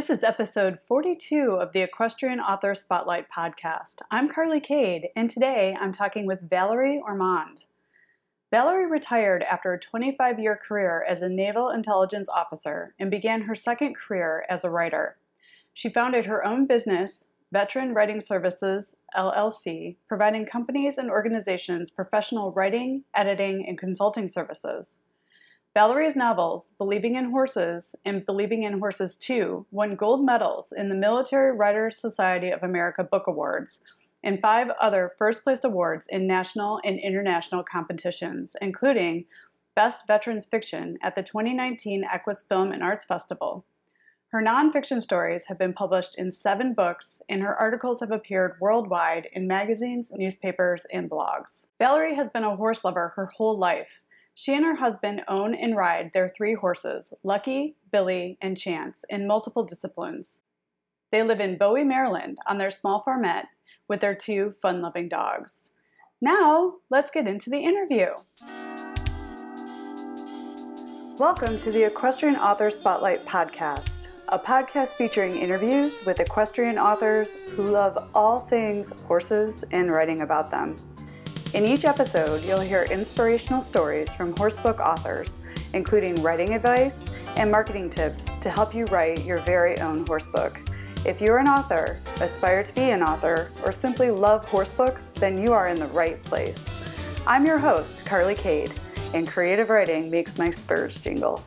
[0.00, 3.96] This is episode 42 of the Equestrian Author Spotlight podcast.
[4.10, 7.66] I'm Carly Cade, and today I'm talking with Valerie Ormond.
[8.50, 13.54] Valerie retired after a 25 year career as a naval intelligence officer and began her
[13.54, 15.18] second career as a writer.
[15.74, 23.04] She founded her own business, Veteran Writing Services LLC, providing companies and organizations professional writing,
[23.14, 24.94] editing, and consulting services.
[25.72, 30.96] Valerie's novels, Believing in Horses and Believing in Horses 2, won gold medals in the
[30.96, 33.78] Military Writers Society of America Book Awards
[34.24, 39.26] and five other first place awards in national and international competitions, including
[39.76, 43.64] Best Veterans Fiction at the 2019 Equus Film and Arts Festival.
[44.30, 49.28] Her nonfiction stories have been published in seven books, and her articles have appeared worldwide
[49.32, 51.66] in magazines, newspapers, and blogs.
[51.78, 54.02] Valerie has been a horse lover her whole life
[54.40, 59.26] she and her husband own and ride their three horses, Lucky, Billy, and Chance, in
[59.26, 60.38] multiple disciplines.
[61.12, 63.48] They live in Bowie, Maryland, on their small farmette
[63.86, 65.68] with their two fun loving dogs.
[66.22, 68.06] Now, let's get into the interview.
[71.18, 77.70] Welcome to the Equestrian Author Spotlight podcast, a podcast featuring interviews with equestrian authors who
[77.70, 80.76] love all things horses and writing about them.
[81.52, 85.40] In each episode, you'll hear inspirational stories from horsebook authors,
[85.74, 87.04] including writing advice
[87.36, 90.70] and marketing tips to help you write your very own horsebook.
[91.04, 95.52] If you're an author, aspire to be an author, or simply love horsebooks, then you
[95.52, 96.64] are in the right place.
[97.26, 98.72] I'm your host, Carly Cade,
[99.12, 101.42] and creative writing makes my spurs jingle.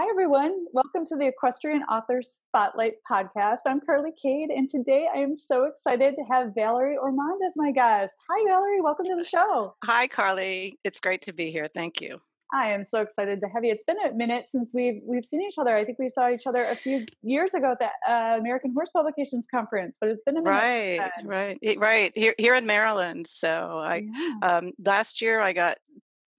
[0.00, 0.64] Hi, everyone.
[0.72, 3.58] Welcome to the Equestrian Author Spotlight podcast.
[3.66, 7.70] I'm Carly Cade, and today I am so excited to have Valerie Ormond as my
[7.70, 8.14] guest.
[8.30, 8.80] Hi, Valerie.
[8.80, 9.74] Welcome to the show.
[9.84, 10.78] Hi, Carly.
[10.84, 11.68] It's great to be here.
[11.74, 12.18] Thank you.
[12.50, 13.72] I am so excited to have you.
[13.72, 15.76] It's been a minute since we've we've seen each other.
[15.76, 18.92] I think we saw each other a few years ago at the uh, American Horse
[18.92, 20.50] Publications Conference, but it's been a minute.
[20.50, 22.12] Right, right, right.
[22.14, 23.26] Here, here in Maryland.
[23.28, 24.38] So I yeah.
[24.56, 25.76] um, last year I got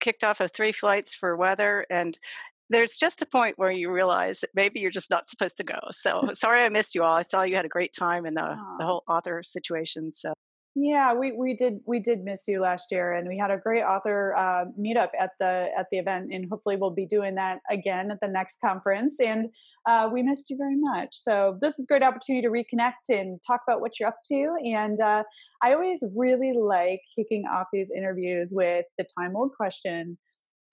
[0.01, 2.17] kicked off of three flights for weather and
[2.71, 5.79] there's just a point where you realize that maybe you're just not supposed to go.
[5.91, 7.15] So sorry I missed you all.
[7.15, 10.13] I saw you had a great time in the, the whole author situation.
[10.13, 10.33] So
[10.73, 13.83] yeah, we, we did we did miss you last year, and we had a great
[13.83, 18.09] author uh, meetup at the at the event, and hopefully we'll be doing that again
[18.09, 19.15] at the next conference.
[19.19, 19.49] And
[19.85, 21.09] uh, we missed you very much.
[21.11, 24.55] So this is a great opportunity to reconnect and talk about what you're up to.
[24.63, 25.23] And uh,
[25.61, 30.17] I always really like kicking off these interviews with the time old question: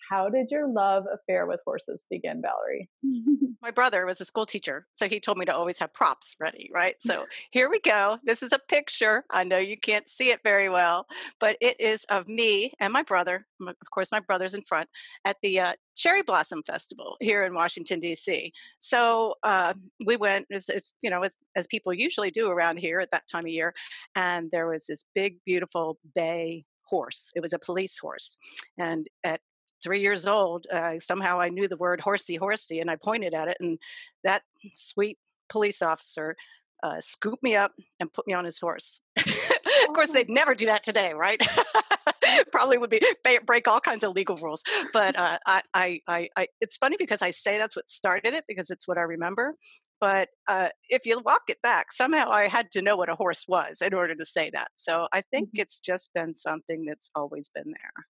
[0.09, 2.88] how did your love affair with horses begin, Valerie?
[3.62, 6.70] My brother was a school teacher, so he told me to always have props ready,
[6.72, 6.97] right?
[7.00, 8.19] So here we go.
[8.25, 9.25] This is a picture.
[9.31, 11.06] I know you can't see it very well,
[11.41, 13.47] but it is of me and my brother.
[13.66, 14.88] Of course, my brother's in front
[15.25, 18.53] at the uh, Cherry Blossom Festival here in Washington D.C.
[18.78, 19.75] So uh,
[20.06, 23.28] we went, as, as you know, as, as people usually do around here at that
[23.31, 23.75] time of year,
[24.14, 27.31] and there was this big, beautiful bay horse.
[27.34, 28.38] It was a police horse.
[28.78, 29.41] And at
[29.83, 33.49] three years old, uh, somehow I knew the word horsey, horsey, and I pointed at
[33.49, 33.78] it, and
[34.25, 35.19] that sweet
[35.49, 36.37] police officer
[36.83, 39.00] uh, scooped me up and put me on his horse.
[39.17, 40.34] of course, they'd oh.
[40.34, 41.41] never do that today, right?
[42.53, 43.00] Probably would be
[43.47, 44.62] break all kinds of legal rules.
[44.93, 48.44] But uh, I, I, I, I, it's funny because I say that's what started it
[48.47, 49.55] because it's what I remember.
[50.00, 53.44] But uh, if you walk it back, somehow I had to know what a horse
[53.49, 54.69] was in order to say that.
[54.77, 55.62] So I think mm-hmm.
[55.62, 58.05] it's just been something that's always been there.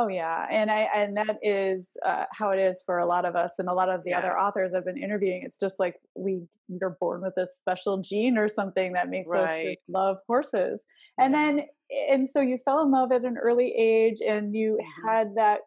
[0.00, 3.36] Oh yeah, and I and that is uh, how it is for a lot of
[3.36, 4.18] us, and a lot of the yeah.
[4.18, 5.42] other authors I've been interviewing.
[5.44, 9.58] It's just like we we're born with this special gene or something that makes right.
[9.58, 10.86] us just love horses,
[11.18, 11.64] and then
[12.08, 15.08] and so you fell in love at an early age, and you mm-hmm.
[15.08, 15.60] had that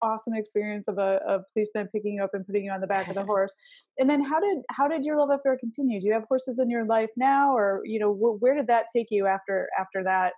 [0.00, 3.14] awesome experience of a, policeman picking you up and putting you on the back of
[3.14, 3.54] the horse
[3.98, 6.68] and then how did how did your love affair continue do you have horses in
[6.68, 10.34] your life now or you know wh- where did that take you after after that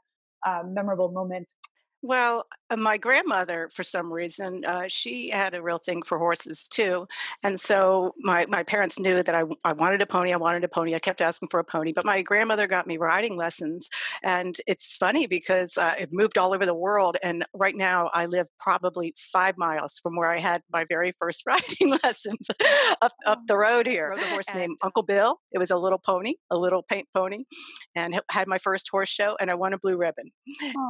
[0.46, 1.50] um, memorable moment
[2.02, 6.66] well, uh, my grandmother, for some reason, uh, she had a real thing for horses
[6.68, 7.06] too,
[7.42, 10.32] and so my my parents knew that I I wanted a pony.
[10.32, 10.94] I wanted a pony.
[10.94, 13.88] I kept asking for a pony, but my grandmother got me riding lessons,
[14.22, 18.26] and it's funny because uh, it moved all over the world, and right now I
[18.26, 22.48] live probably five miles from where I had my very first riding lessons,
[23.00, 24.12] up up the road here.
[24.12, 25.38] I rode a horse and, named Uncle Bill.
[25.52, 27.44] It was a little pony, a little paint pony,
[27.94, 30.30] and had my first horse show, and I won a blue ribbon,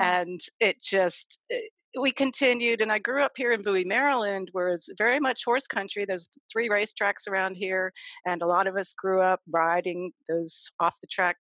[0.00, 1.60] and it just just eh,
[1.98, 5.66] we continued and i grew up here in bowie maryland where it's very much horse
[5.66, 6.04] country.
[6.04, 7.92] There's three racetracks around here
[8.26, 11.36] and a lot of us grew up riding those off the track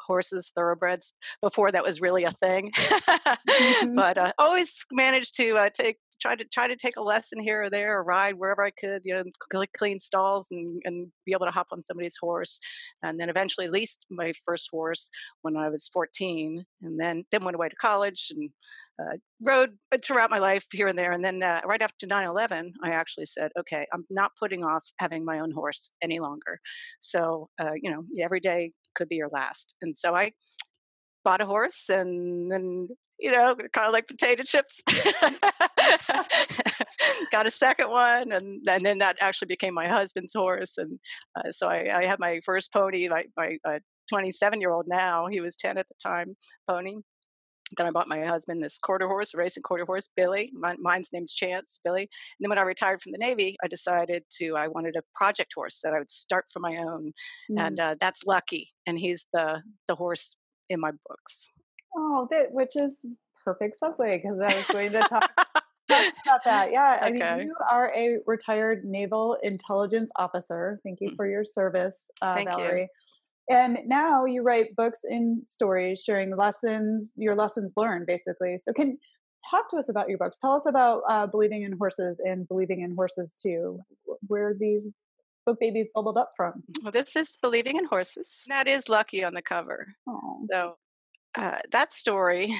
[0.00, 1.12] horses thoroughbreds.
[1.42, 2.72] Before that was really a thing.
[3.48, 3.94] Mm-hmm.
[3.94, 7.64] but uh, always managed to uh, take try to try to take a lesson here
[7.64, 11.46] or there, or ride wherever I could, you know, clean stalls and and be able
[11.46, 12.60] to hop on somebody's horse,
[13.02, 15.10] and then eventually leased my first horse
[15.42, 18.50] when I was 14, and then then went away to college and
[19.00, 19.70] uh, rode
[20.04, 21.12] throughout my life here and there.
[21.12, 24.82] And then uh, right after 9 11, I actually said, okay, I'm not putting off
[24.98, 26.58] having my own horse any longer.
[27.00, 29.74] So, uh, you know, every day could be your last.
[29.82, 30.32] And so I
[31.28, 32.88] bought a horse and then
[33.18, 34.80] you know, kind of like potato chips.
[37.32, 40.78] Got a second one, and, and then that actually became my husband's horse.
[40.78, 41.00] And
[41.36, 43.58] uh, so I, I, had my first pony, my, my
[44.08, 46.36] 27 uh, year old now, he was 10 at the time,
[46.68, 46.98] pony.
[47.76, 50.50] Then I bought my husband this quarter horse, racing quarter horse, Billy.
[50.78, 52.02] mine's name's Chance, Billy.
[52.02, 52.08] And
[52.40, 55.80] then when I retired from the Navy, I decided to, I wanted a project horse
[55.82, 57.12] that I would start for my own.
[57.50, 57.66] Mm.
[57.66, 58.70] And uh, that's Lucky.
[58.86, 60.36] And he's the, the horse
[60.68, 61.50] in my books.
[61.96, 63.04] Oh, that which is
[63.44, 65.30] perfect segue because I was going to talk,
[65.88, 66.70] about that.
[66.70, 70.80] Yeah, I mean, you are a retired naval intelligence officer.
[70.84, 71.16] Thank you mm.
[71.16, 72.82] for your service, uh, Thank Valerie.
[72.82, 73.56] You.
[73.56, 78.58] And now you write books and stories, sharing lessons, your lessons learned, basically.
[78.58, 78.98] So, can
[79.50, 80.36] talk to us about your books.
[80.38, 83.80] Tell us about uh, believing in horses and believing in horses too.
[84.26, 84.90] Where these
[85.48, 86.62] book babies bubbled up from?
[86.82, 88.44] Well, this is believing in horses.
[88.48, 89.94] That is Lucky on the cover.
[90.06, 90.46] Oh.
[90.50, 90.76] So
[91.36, 92.54] uh, that story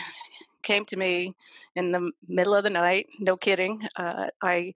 [0.63, 1.35] came to me
[1.77, 3.07] in the middle of the night.
[3.21, 3.87] No kidding.
[3.97, 4.73] Uh, I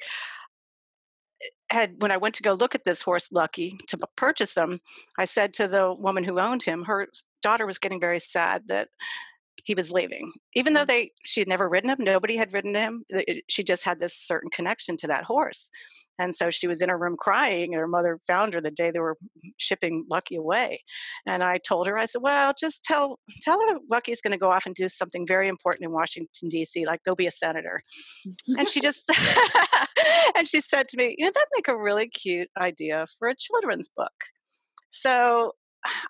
[1.70, 4.81] had when I went to go look at this horse, Lucky, to purchase him.
[5.19, 7.09] I said to the woman who owned him, her
[7.43, 8.88] daughter was getting very sad that
[9.62, 10.88] he was leaving even though mm.
[10.88, 13.05] they she had never ridden him nobody had ridden him
[13.49, 15.70] she just had this certain connection to that horse
[16.19, 18.91] and so she was in her room crying, and her mother found her the day
[18.91, 19.17] they were
[19.56, 20.85] shipping Lucky away.
[21.26, 24.50] And I told her, I said, "Well, just tell tell her Lucky's going to go
[24.50, 27.82] off and do something very important in Washington D.C., like go be a senator."
[28.59, 29.11] and she just
[30.37, 33.37] and she said to me, "You know, that'd make a really cute idea for a
[33.37, 34.12] children's book."
[34.91, 35.53] So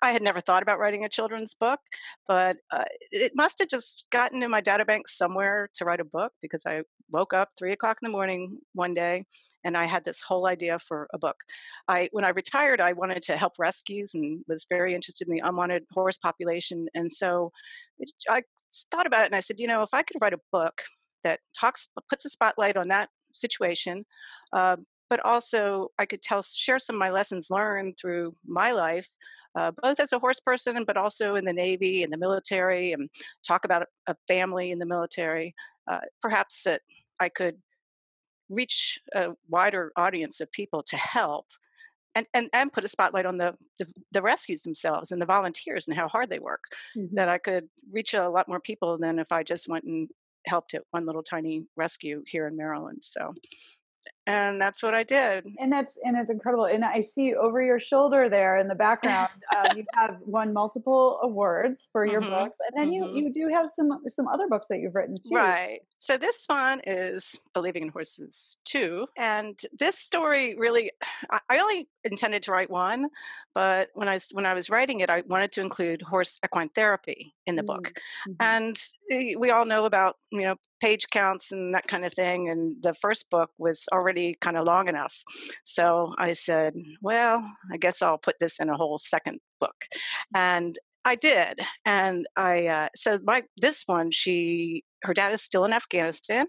[0.01, 1.79] I had never thought about writing a children's book,
[2.27, 6.31] but uh, it must have just gotten in my databank somewhere to write a book
[6.41, 6.81] because I
[7.11, 9.25] woke up three o'clock in the morning one day
[9.63, 11.37] and I had this whole idea for a book.
[11.87, 15.43] I when I retired, I wanted to help rescues and was very interested in the
[15.43, 17.51] unwanted horse population, and so
[18.29, 18.43] I
[18.91, 20.81] thought about it and I said, you know, if I could write a book
[21.23, 24.05] that talks puts a spotlight on that situation.
[24.51, 24.77] Uh,
[25.09, 29.09] but also, I could tell, share some of my lessons learned through my life
[29.55, 33.09] uh, both as a horse person, but also in the Navy and the military, and
[33.45, 35.53] talk about a family in the military.
[35.89, 36.81] Uh, perhaps that
[37.19, 37.57] I could
[38.49, 41.45] reach a wider audience of people to help
[42.15, 45.87] and, and, and put a spotlight on the, the, the rescues themselves and the volunteers
[45.87, 46.63] and how hard they work
[46.95, 47.15] mm-hmm.
[47.15, 50.09] that i could reach a lot more people than if i just went and
[50.45, 53.33] helped at one little tiny rescue here in maryland so
[54.25, 55.45] and that's what I did.
[55.59, 56.65] And that's and it's incredible.
[56.65, 61.19] And I see over your shoulder there in the background, uh, you have won multiple
[61.21, 62.29] awards for your mm-hmm.
[62.29, 63.15] books, and then mm-hmm.
[63.15, 65.35] you you do have some some other books that you've written too.
[65.35, 65.79] Right.
[65.99, 70.91] So this one is Believing in Horses two, and this story really,
[71.49, 73.09] I only intended to write one,
[73.53, 77.33] but when I when I was writing it, I wanted to include horse equine therapy
[77.45, 77.81] in the mm-hmm.
[77.81, 77.99] book,
[78.39, 78.81] and
[79.11, 82.49] eh, we all know about you know page counts and that kind of thing.
[82.49, 85.15] And the first book was already kind of long enough.
[85.63, 89.75] So I said, well, I guess I'll put this in a whole second book.
[90.35, 91.61] And I did.
[91.85, 96.47] And I, uh, so my, this one, she, her dad is still in Afghanistan.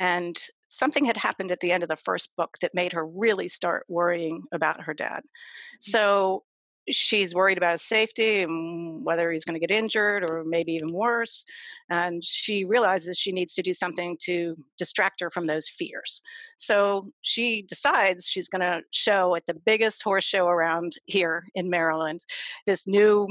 [0.00, 0.36] And
[0.68, 3.84] something had happened at the end of the first book that made her really start
[3.88, 5.20] worrying about her dad.
[5.20, 5.90] Mm.
[5.92, 6.42] So
[6.88, 10.92] she's worried about his safety and whether he's going to get injured or maybe even
[10.92, 11.44] worse.
[11.88, 16.22] And she realizes she needs to do something to distract her from those fears.
[16.56, 21.70] So she decides she's going to show at the biggest horse show around here in
[21.70, 22.24] Maryland
[22.66, 23.28] this new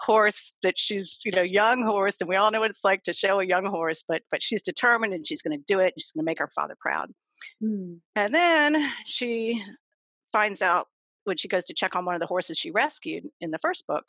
[0.00, 3.12] horse that she's you know young horse and we all know what it's like to
[3.12, 6.10] show a young horse but but she's determined and she's going to do it she's
[6.10, 7.12] going to make her father proud
[7.62, 7.96] mm.
[8.16, 9.62] and then she
[10.32, 10.88] finds out
[11.24, 13.86] when she goes to check on one of the horses she rescued in the first
[13.86, 14.04] book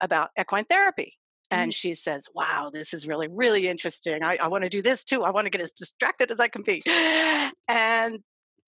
[0.00, 1.14] about equine therapy.
[1.50, 1.74] And mm.
[1.74, 4.22] she says, Wow, this is really, really interesting.
[4.22, 5.22] I, I want to do this too.
[5.22, 6.82] I want to get as distracted as I can be.
[7.68, 8.20] And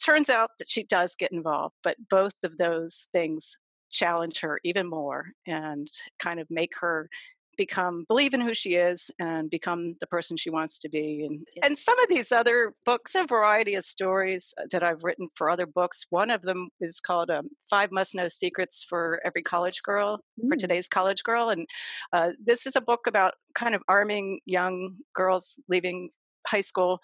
[0.05, 3.57] turns out that she does get involved, but both of those things
[3.91, 5.89] challenge her even more and
[6.19, 7.09] kind of make her
[7.57, 11.47] become believe in who she is and become the person she wants to be and
[11.63, 15.51] and some of these other books a variety of stories uh, that i've written for
[15.51, 19.83] other books one of them is called um, five must know secrets for every college
[19.83, 20.49] girl mm.
[20.49, 21.67] for today's college girl and
[22.13, 26.11] uh, this is a book about kind of arming young girls leaving
[26.47, 27.01] high school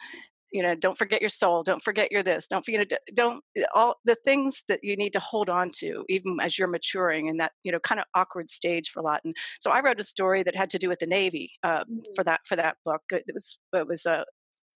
[0.52, 3.42] you know don't forget your soul don't forget your this don't forget don't
[3.74, 7.38] all the things that you need to hold on to even as you're maturing in
[7.38, 10.04] that you know kind of awkward stage for a lot and so i wrote a
[10.04, 11.98] story that had to do with the navy uh, mm-hmm.
[12.14, 14.24] for that for that book it was it was a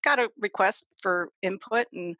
[0.04, 2.16] got a request for input and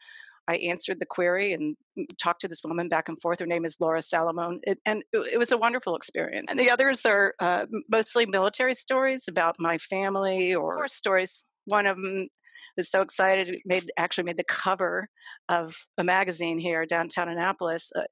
[0.48, 1.76] I answered the query and
[2.22, 3.40] talked to this woman back and forth.
[3.40, 6.46] Her name is Laura Salamone, it, and it, it, was a wonderful experience.
[6.48, 11.44] And the others are uh, mostly military stories about my family or stories.
[11.64, 12.28] One of them
[12.76, 15.08] was so excited it made actually made the cover
[15.48, 18.02] of a magazine here downtown Annapolis, uh,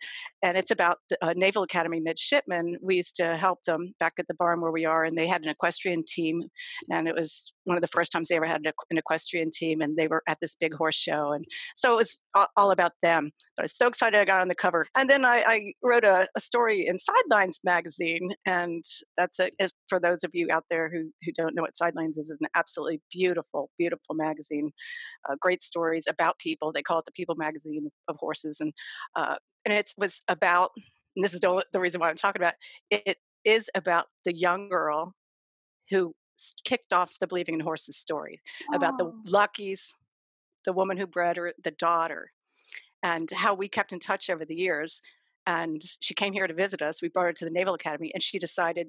[0.43, 2.77] and it's about the uh, Naval Academy midshipmen.
[2.83, 5.43] We used to help them back at the barn where we are, and they had
[5.43, 6.43] an equestrian team,
[6.91, 9.97] and it was one of the first times they ever had an equestrian team, and
[9.97, 11.45] they were at this big horse show, and
[11.77, 12.21] so it was
[12.57, 13.31] all about them.
[13.57, 16.05] But I was so excited I got on the cover, and then I, I wrote
[16.05, 18.85] a, a, story in Sidelines magazine, and
[19.17, 19.51] that's a,
[19.89, 22.49] for those of you out there who who don't know what Sidelines is, is an
[22.55, 24.54] absolutely beautiful, beautiful magazine,
[25.29, 26.73] uh, great stories about people.
[26.73, 28.73] They call it the People magazine of horses, and
[29.17, 30.71] uh, and it was about.
[31.17, 32.55] And this is the, the reason why I'm talking about
[32.91, 35.15] it, it is about the young girl
[35.91, 36.15] who
[36.65, 38.41] kicked off the Believing in Horses story
[38.73, 38.77] oh.
[38.77, 39.15] about the oh.
[39.27, 39.95] Lucky's,
[40.65, 42.33] the woman who bred her, the daughter,
[43.03, 45.01] and how we kept in touch over the years.
[45.47, 47.03] And she came here to visit us.
[47.03, 48.89] We brought her to the Naval Academy, and she decided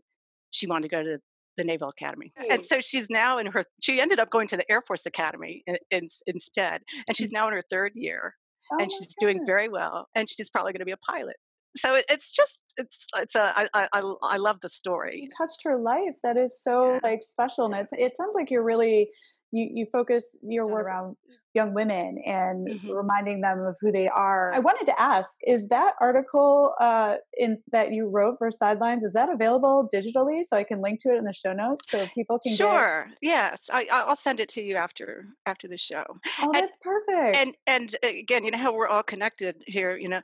[0.51, 1.19] she wanted to go to
[1.57, 2.31] the Naval Academy.
[2.49, 5.63] And so she's now in her, she ended up going to the Air Force Academy
[5.67, 6.81] in, in, instead.
[7.07, 8.35] And she's now in her third year.
[8.71, 10.07] Oh and she's doing very well.
[10.15, 11.35] And she's probably going to be a pilot.
[11.77, 15.21] So it, it's just, it's, it's a, I, I, I love the story.
[15.23, 16.15] You touched her life.
[16.23, 16.99] That is so yeah.
[17.03, 17.65] like special.
[17.65, 19.09] And it's, it sounds like you're really,
[19.55, 21.15] you, you focus your work around
[21.53, 22.91] young women and mm-hmm.
[22.91, 24.53] reminding them of who they are.
[24.53, 29.13] I wanted to ask: Is that article uh, in that you wrote for Sidelines is
[29.13, 32.37] that available digitally so I can link to it in the show notes so people
[32.39, 32.53] can?
[32.53, 33.05] Sure.
[33.07, 33.17] Get...
[33.21, 36.03] Yes, I, will send it to you after after the show.
[36.41, 37.37] Oh, and, that's perfect.
[37.37, 39.97] And and again, you know how we're all connected here.
[39.97, 40.21] You know,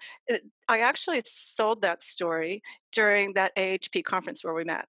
[0.68, 2.62] I actually sold that story
[2.92, 4.88] during that AHP conference where we met.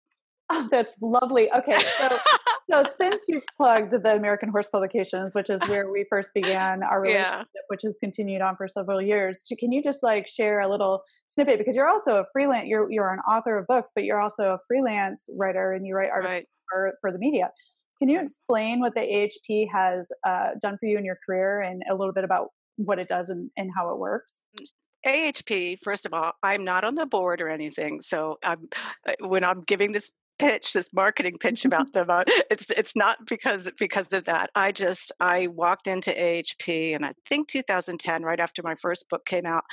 [0.52, 1.50] Oh, that's lovely.
[1.52, 2.18] Okay, so
[2.71, 7.00] so since you've plugged the American Horse Publications, which is where we first began our
[7.00, 7.61] relationship, yeah.
[7.68, 11.59] which has continued on for several years, can you just like share a little snippet
[11.59, 14.59] because you're also a freelance, you're you're an author of books, but you're also a
[14.68, 16.47] freelance writer and you write articles right.
[16.71, 17.50] for, for the media.
[17.99, 21.82] Can you explain what the AHP has uh, done for you in your career and
[21.88, 24.42] a little bit about what it does and, and how it works?
[25.06, 28.00] AHP, first of all, I'm not on the board or anything.
[28.02, 28.68] So I'm,
[29.06, 30.11] uh, when I'm giving this
[30.43, 32.11] pitch, this marketing pitch about them.
[32.11, 34.51] Uh, it's it's not because because of that.
[34.55, 39.25] I just I walked into AHP and I think 2010, right after my first book
[39.27, 39.65] came out,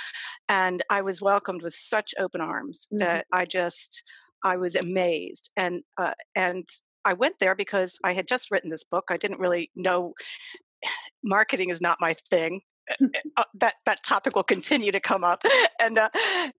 [0.48, 3.00] and I was welcomed with such open arms mm-hmm.
[3.00, 4.04] that I just
[4.44, 6.68] I was amazed and uh, and
[7.06, 9.06] I went there because I had just written this book.
[9.10, 10.14] I didn't really know
[11.24, 12.62] marketing is not my thing.
[13.38, 15.44] uh, that that topic will continue to come up,
[15.80, 16.10] and uh,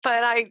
[0.02, 0.46] but I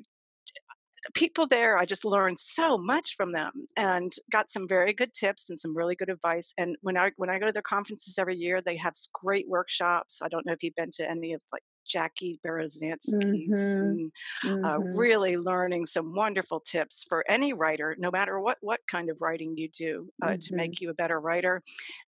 [1.14, 5.50] people there, I just learned so much from them and got some very good tips
[5.50, 6.54] and some really good advice.
[6.58, 10.20] And when I when I go to their conferences every year, they have great workshops.
[10.22, 13.54] I don't know if you've been to any of like Jackie Bereznitsky's mm-hmm.
[13.54, 14.12] and
[14.44, 14.98] uh, mm-hmm.
[14.98, 19.56] really learning some wonderful tips for any writer, no matter what what kind of writing
[19.58, 20.40] you do, uh, mm-hmm.
[20.40, 21.62] to make you a better writer,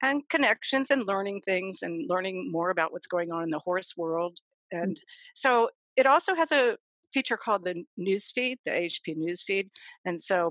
[0.02, 3.94] and connections and learning things and learning more about what's going on in the horse
[3.96, 4.38] world.
[4.74, 4.82] Mm.
[4.82, 5.02] And
[5.34, 6.76] so it also has a
[7.12, 9.70] feature called the newsfeed, the AHP newsfeed.
[10.04, 10.50] And so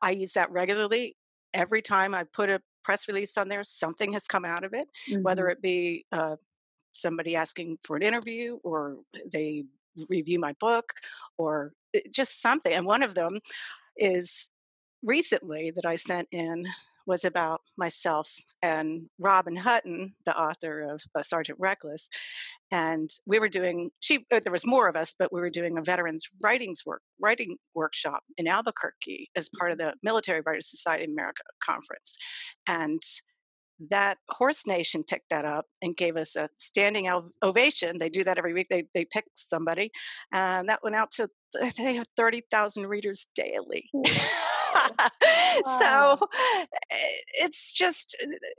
[0.00, 1.16] I use that regularly.
[1.54, 4.88] Every time I put a press release on there, something has come out of it,
[5.10, 5.22] mm-hmm.
[5.22, 6.36] whether it be uh,
[6.92, 8.96] somebody asking for an interview or
[9.30, 9.64] they
[10.08, 10.92] review my book
[11.36, 12.72] or eh, just something.
[12.72, 13.40] And one of them
[13.96, 14.48] is
[15.02, 16.66] recently that I sent in
[17.06, 18.28] was about myself
[18.62, 22.08] and Robin Hutton, the author of uh, Sergeant Reckless,
[22.70, 23.90] and we were doing.
[24.00, 27.02] She uh, there was more of us, but we were doing a veterans writings work
[27.20, 32.16] writing workshop in Albuquerque as part of the Military Writers Society of America conference,
[32.66, 33.02] and
[33.90, 37.10] that Horse Nation picked that up and gave us a standing
[37.42, 37.98] ovation.
[37.98, 38.68] They do that every week.
[38.70, 39.90] They they pick somebody,
[40.32, 41.28] and that went out to
[41.76, 43.90] they have thirty thousand readers daily.
[45.64, 46.18] so
[46.90, 46.96] eh,
[47.34, 48.16] it's just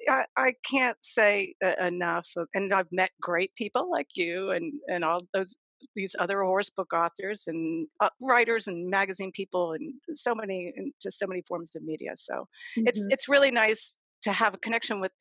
[0.10, 2.28] I, I can't say enough.
[2.38, 5.56] Of, and I've met great people like you and and all those
[5.96, 10.94] these other horse book authors and uh, writers and magazine people and so many and
[11.02, 12.12] just so many forms of media.
[12.16, 12.88] So mm-hmm.
[12.88, 15.12] it's it's really nice to have a connection with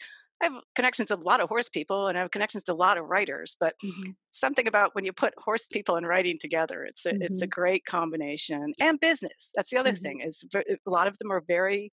[0.43, 2.75] I have connections with a lot of horse people and I have connections to a
[2.75, 4.11] lot of writers, but mm-hmm.
[4.33, 7.23] something about when you put horse people and writing together, it's a, mm-hmm.
[7.23, 7.61] it's a mm-hmm.
[7.61, 8.73] great combination.
[8.81, 9.53] And business.
[9.55, 10.03] That's the other mm-hmm.
[10.03, 11.93] thing is a lot of them are very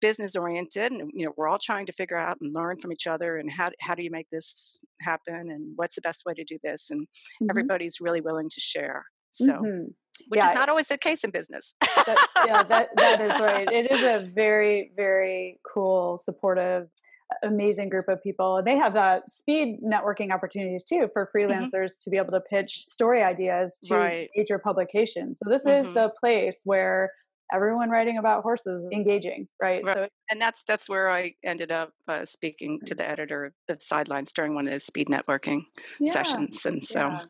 [0.00, 3.06] business oriented and you know we're all trying to figure out and learn from each
[3.06, 6.44] other and how, how do you make this happen and what's the best way to
[6.44, 7.46] do this and mm-hmm.
[7.50, 9.84] everybody's really willing to share so mm-hmm.
[10.28, 10.50] which yeah.
[10.50, 14.02] is not always the case in business that, yeah that, that is right it is
[14.02, 16.86] a very very cool supportive
[17.42, 21.52] amazing group of people and they have uh, speed networking opportunities too for mm-hmm.
[21.52, 22.04] freelancers mm-hmm.
[22.04, 24.30] to be able to pitch story ideas to right.
[24.36, 25.88] major publications so this mm-hmm.
[25.88, 27.12] is the place where
[27.52, 29.96] everyone writing about horses engaging right, right.
[29.96, 34.32] so and that's that's where i ended up uh, speaking to the editor of sidelines
[34.32, 35.62] during one of those speed networking
[36.00, 36.12] yeah.
[36.12, 37.24] sessions and so yeah.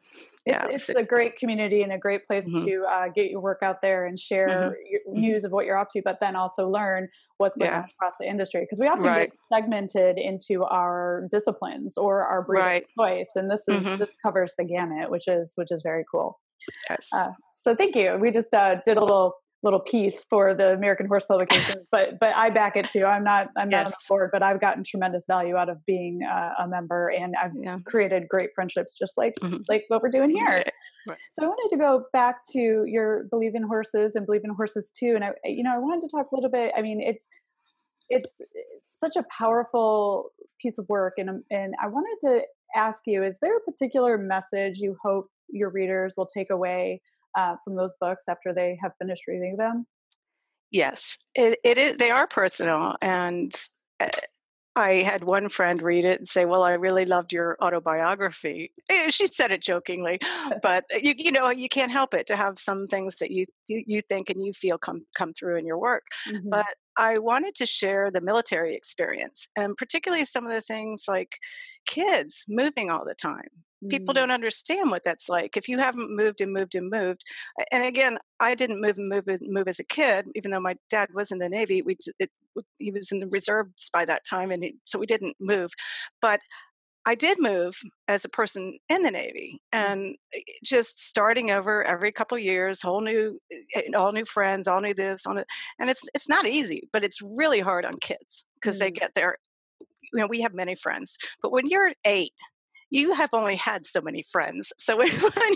[0.49, 2.65] Yeah, it's, it's a great community and a great place mm-hmm.
[2.65, 5.11] to uh, get your work out there and share mm-hmm.
[5.11, 5.21] mm-hmm.
[5.21, 7.81] news of what you're up to, but then also learn what's going yeah.
[7.81, 9.31] on across the industry because we often right.
[9.31, 12.83] get segmented into our disciplines or our breed right.
[12.85, 13.99] of choice, and this is mm-hmm.
[13.99, 16.41] this covers the gamut, which is which is very cool.
[16.89, 17.09] Yes.
[17.15, 18.17] Uh, so thank you.
[18.19, 22.31] We just uh, did a little little piece for the American Horse Publications, but but
[22.37, 23.05] I back it too.
[23.05, 23.79] I'm not I'm yes.
[23.79, 27.09] not on the board, but I've gotten tremendous value out of being uh, a member,
[27.09, 27.79] and I've yeah.
[27.85, 29.59] created great friendships, just like mm-hmm.
[29.69, 30.65] like what we're doing here.
[31.09, 31.19] Right.
[31.33, 34.91] So I wanted to go back to your believe in horses and believe in horses
[34.97, 36.73] too, and I you know I wanted to talk a little bit.
[36.77, 37.27] I mean, it's
[38.11, 42.43] it's, it's such a powerful piece of work, and and I wanted to
[42.77, 47.01] ask you: Is there a particular message you hope your readers will take away?
[47.39, 49.87] Uh, from those books after they have finished reading them?
[50.71, 51.97] Yes, it, it is.
[51.97, 53.55] They are personal, and
[54.01, 54.09] uh,
[54.77, 58.73] I had one friend read it and say, "Well, I really loved your autobiography."
[59.09, 60.19] She said it jokingly,
[60.63, 63.47] but uh, you you know you can't help it to have some things that you
[63.67, 66.05] you, you think and you feel come come through in your work.
[66.29, 66.51] Mm-hmm.
[66.51, 66.67] But
[66.99, 71.39] I wanted to share the military experience, and particularly some of the things like
[71.87, 73.49] kids moving all the time
[73.89, 74.17] people mm.
[74.17, 77.23] don't understand what that's like if you haven't moved and moved and moved
[77.71, 80.75] and again i didn't move and move and move as a kid even though my
[80.91, 82.31] dad was in the navy we it,
[82.79, 85.71] he was in the reserves by that time and he, so we didn't move
[86.21, 86.41] but
[87.07, 87.75] I did move
[88.07, 89.79] as a person in the Navy, mm.
[89.79, 93.41] and eh, just starting over every couple years, whole new,
[93.75, 95.47] eh, all new friends, all new this, on it,
[95.79, 98.81] and it's it's not easy, but it's really hard on kids because mm.
[98.81, 99.39] they get there.
[99.81, 102.35] You know, we have many friends, but when you're eight
[102.91, 104.73] you have only had so many friends.
[104.79, 105.09] So when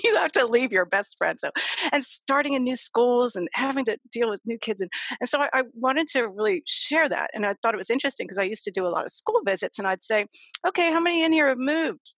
[0.04, 1.50] you have to leave your best friends so,
[1.90, 4.80] and starting in new schools and having to deal with new kids.
[4.80, 4.90] And,
[5.20, 7.30] and so I, I wanted to really share that.
[7.34, 9.40] And I thought it was interesting because I used to do a lot of school
[9.44, 10.26] visits and I'd say,
[10.66, 12.14] okay, how many in here have moved?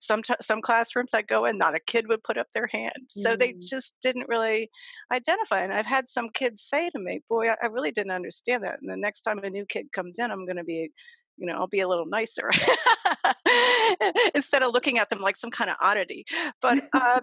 [0.00, 3.08] Some, t- some classrooms I'd go in, not a kid would put up their hand.
[3.08, 3.38] So mm.
[3.38, 4.70] they just didn't really
[5.12, 5.62] identify.
[5.62, 8.78] And I've had some kids say to me, boy, I, I really didn't understand that.
[8.80, 10.92] And the next time a new kid comes in, I'm going to be
[11.38, 12.50] you know, I'll be a little nicer
[14.34, 16.24] instead of looking at them like some kind of oddity.
[16.60, 17.20] But uh,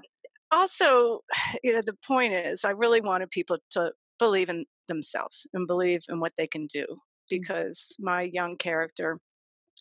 [0.52, 1.22] also,
[1.64, 6.04] you know, the point is, I really wanted people to believe in themselves and believe
[6.10, 6.98] in what they can do mm.
[7.30, 9.20] because my young character,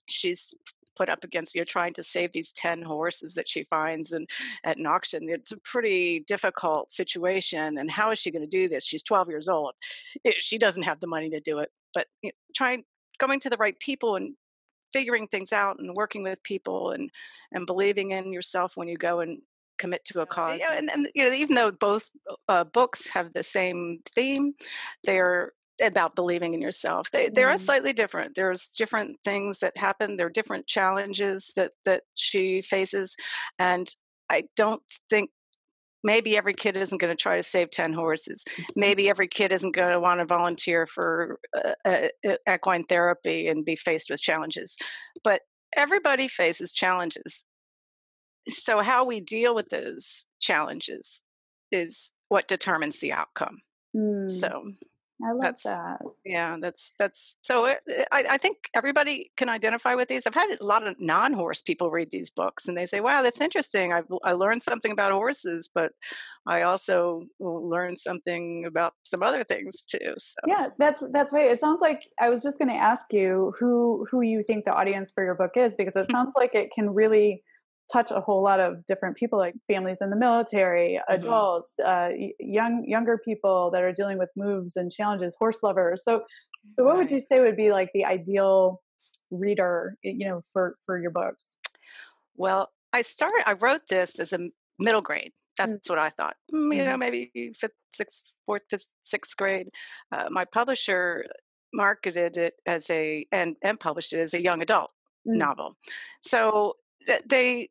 [0.08, 0.50] she's
[0.96, 4.28] put up against you know, trying to save these 10 horses that she finds and
[4.64, 8.68] at an auction it's a pretty difficult situation and how is she going to do
[8.68, 9.72] this she's 12 years old
[10.38, 12.84] she doesn't have the money to do it but you know, trying
[13.18, 14.34] going to the right people and
[14.92, 17.10] figuring things out and working with people and
[17.52, 19.40] and believing in yourself when you go and
[19.78, 20.58] commit to a cause.
[20.60, 22.08] Yeah, and, and you know, even though both
[22.48, 24.54] uh, books have the same theme,
[25.04, 27.10] they're about believing in yourself.
[27.10, 27.58] They they are mm.
[27.58, 28.34] slightly different.
[28.34, 30.16] There's different things that happen.
[30.16, 33.16] There are different challenges that that she faces,
[33.58, 33.88] and
[34.30, 35.30] I don't think
[36.04, 38.44] maybe every kid isn't going to try to save 10 horses.
[38.76, 43.64] Maybe every kid isn't going to want to volunteer for uh, uh, equine therapy and
[43.64, 44.76] be faced with challenges.
[45.24, 45.40] But
[45.74, 47.44] everybody faces challenges.
[48.48, 51.24] So how we deal with those challenges
[51.72, 53.58] is what determines the outcome.
[53.96, 54.40] Mm.
[54.40, 54.72] so
[55.22, 56.00] I love that's, that.
[56.24, 57.66] Yeah, that's that's so.
[57.66, 60.26] It, eh, I, I think everybody can identify with these.
[60.26, 63.40] I've had a lot of non-horse people read these books, and they say, "Wow, that's
[63.40, 63.92] interesting.
[63.92, 65.92] I've, I learned something about horses, but
[66.48, 70.34] I also learned something about some other things too." So.
[70.48, 71.50] Yeah, that's that's right.
[71.50, 74.74] It sounds like I was just going to ask you who who you think the
[74.74, 77.44] audience for your book is, because it sounds like it can really
[77.92, 81.20] touch a whole lot of different people like families in the military mm-hmm.
[81.20, 82.08] adults uh,
[82.40, 86.22] young younger people that are dealing with moves and challenges horse lovers so
[86.72, 88.80] so what would you say would be like the ideal
[89.30, 91.58] reader you know for for your books
[92.36, 94.38] well i started i wrote this as a
[94.78, 95.92] middle grade that's mm-hmm.
[95.92, 97.00] what i thought mm, you know mm-hmm.
[97.00, 99.68] maybe fifth sixth fourth fifth sixth grade
[100.12, 101.24] uh, my publisher
[101.72, 104.90] marketed it as a and and published it as a young adult
[105.26, 105.38] mm-hmm.
[105.38, 105.76] novel
[106.20, 106.74] so
[107.26, 107.68] they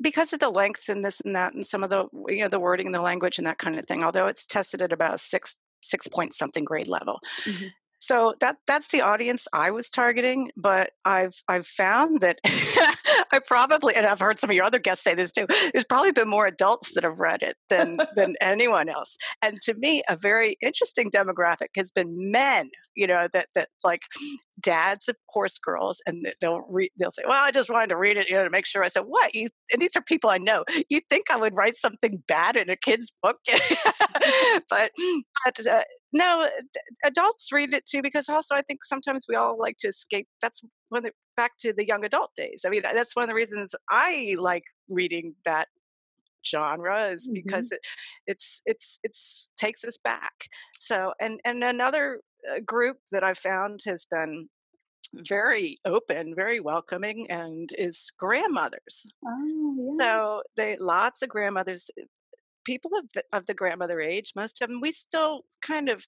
[0.00, 2.60] because of the length and this and that and some of the you know the
[2.60, 5.56] wording and the language and that kind of thing although it's tested at about six
[5.82, 7.66] six point something grade level mm-hmm.
[8.06, 13.96] So that that's the audience I was targeting, but I've I've found that I probably
[13.96, 15.46] and I've heard some of your other guests say this too.
[15.72, 19.16] There's probably been more adults that have read it than than anyone else.
[19.42, 22.70] And to me, a very interesting demographic has been men.
[22.94, 24.02] You know that that like
[24.62, 26.90] dads of horse girls, and they'll read.
[26.96, 28.88] They'll say, "Well, I just wanted to read it, you know, to make sure." I
[28.88, 30.64] said, "What?" You and these are people I know.
[30.88, 33.38] You think I would write something bad in a kid's book?
[34.70, 34.92] but
[35.44, 35.82] but uh,
[36.16, 36.48] no,
[37.04, 40.26] adults read it too because also I think sometimes we all like to escape.
[40.40, 42.62] That's when it, back to the young adult days.
[42.66, 45.68] I mean, that's one of the reasons I like reading that
[46.46, 47.34] genre is mm-hmm.
[47.34, 47.80] because it,
[48.26, 50.48] it's it's it's takes us back.
[50.80, 54.48] So and and another uh, group that I found has been
[55.12, 59.06] very open, very welcoming, and is grandmothers.
[59.24, 60.04] Oh, yeah.
[60.04, 61.90] So they lots of grandmothers
[62.66, 66.04] people of the, of the grandmother age, most of them, we still kind of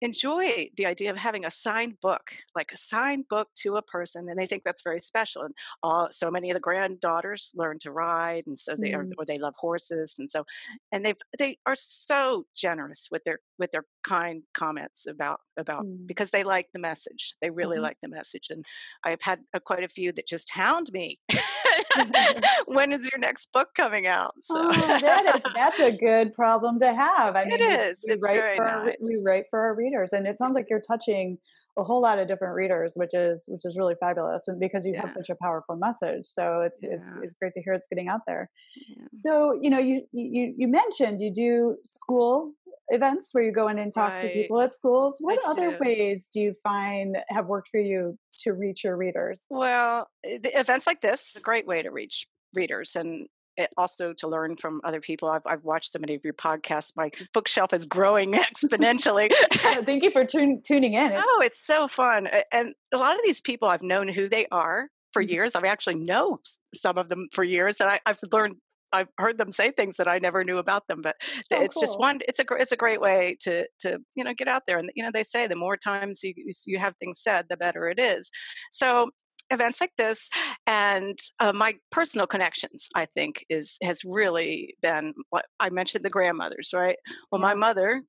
[0.00, 4.28] enjoy the idea of having a signed book, like a signed book to a person,
[4.28, 5.42] and they think that's very special.
[5.42, 8.96] And all so many of the granddaughters learn to ride, and so they mm.
[8.96, 10.44] are, or they love horses, and so,
[10.92, 16.06] and they they are so generous with their with their kind comments about about mm.
[16.06, 17.34] because they like the message.
[17.40, 17.84] They really mm-hmm.
[17.84, 18.64] like the message, and
[19.04, 21.18] I've had a, quite a few that just hound me.
[22.66, 24.34] when is your next book coming out?
[24.40, 24.54] So.
[24.56, 27.36] Oh, that is that's a good problem to have.
[27.36, 28.04] I mean, it is.
[28.06, 28.74] We, we write very for nice.
[28.74, 31.38] Our, we write for our readers, and it sounds like you're touching
[31.76, 34.92] a whole lot of different readers, which is which is really fabulous, and because you
[34.92, 35.02] yeah.
[35.02, 36.90] have such a powerful message, so it's yeah.
[36.92, 38.50] it's it's great to hear it's getting out there.
[38.88, 39.04] Yeah.
[39.10, 42.52] So you know, you you you mentioned you do school
[42.88, 44.20] events where you go in and talk right.
[44.20, 45.16] to people at schools.
[45.20, 49.38] What other ways do you find have worked for you to reach your readers?
[49.50, 54.28] Well, events like this is a great way to reach readers and it also to
[54.28, 55.28] learn from other people.
[55.28, 56.92] I've, I've watched so many of your podcasts.
[56.96, 59.32] My bookshelf is growing exponentially.
[59.52, 61.12] Thank you for tun- tuning in.
[61.14, 62.28] Oh, it's so fun.
[62.52, 65.32] And a lot of these people, I've known who they are for mm-hmm.
[65.32, 65.54] years.
[65.54, 66.40] I actually know
[66.74, 68.56] some of them for years, and I, have learned.
[68.92, 71.16] I've heard them say things that I never knew about them, but
[71.52, 71.82] oh, it's cool.
[71.82, 72.20] just one.
[72.28, 75.02] It's a it's a great way to to you know get out there, and you
[75.02, 76.34] know they say the more times you
[76.66, 78.30] you have things said, the better it is.
[78.72, 79.10] So
[79.50, 80.28] events like this
[80.66, 86.10] and uh, my personal connections i think is has really been what i mentioned the
[86.10, 86.96] grandmothers right
[87.30, 88.02] well my mother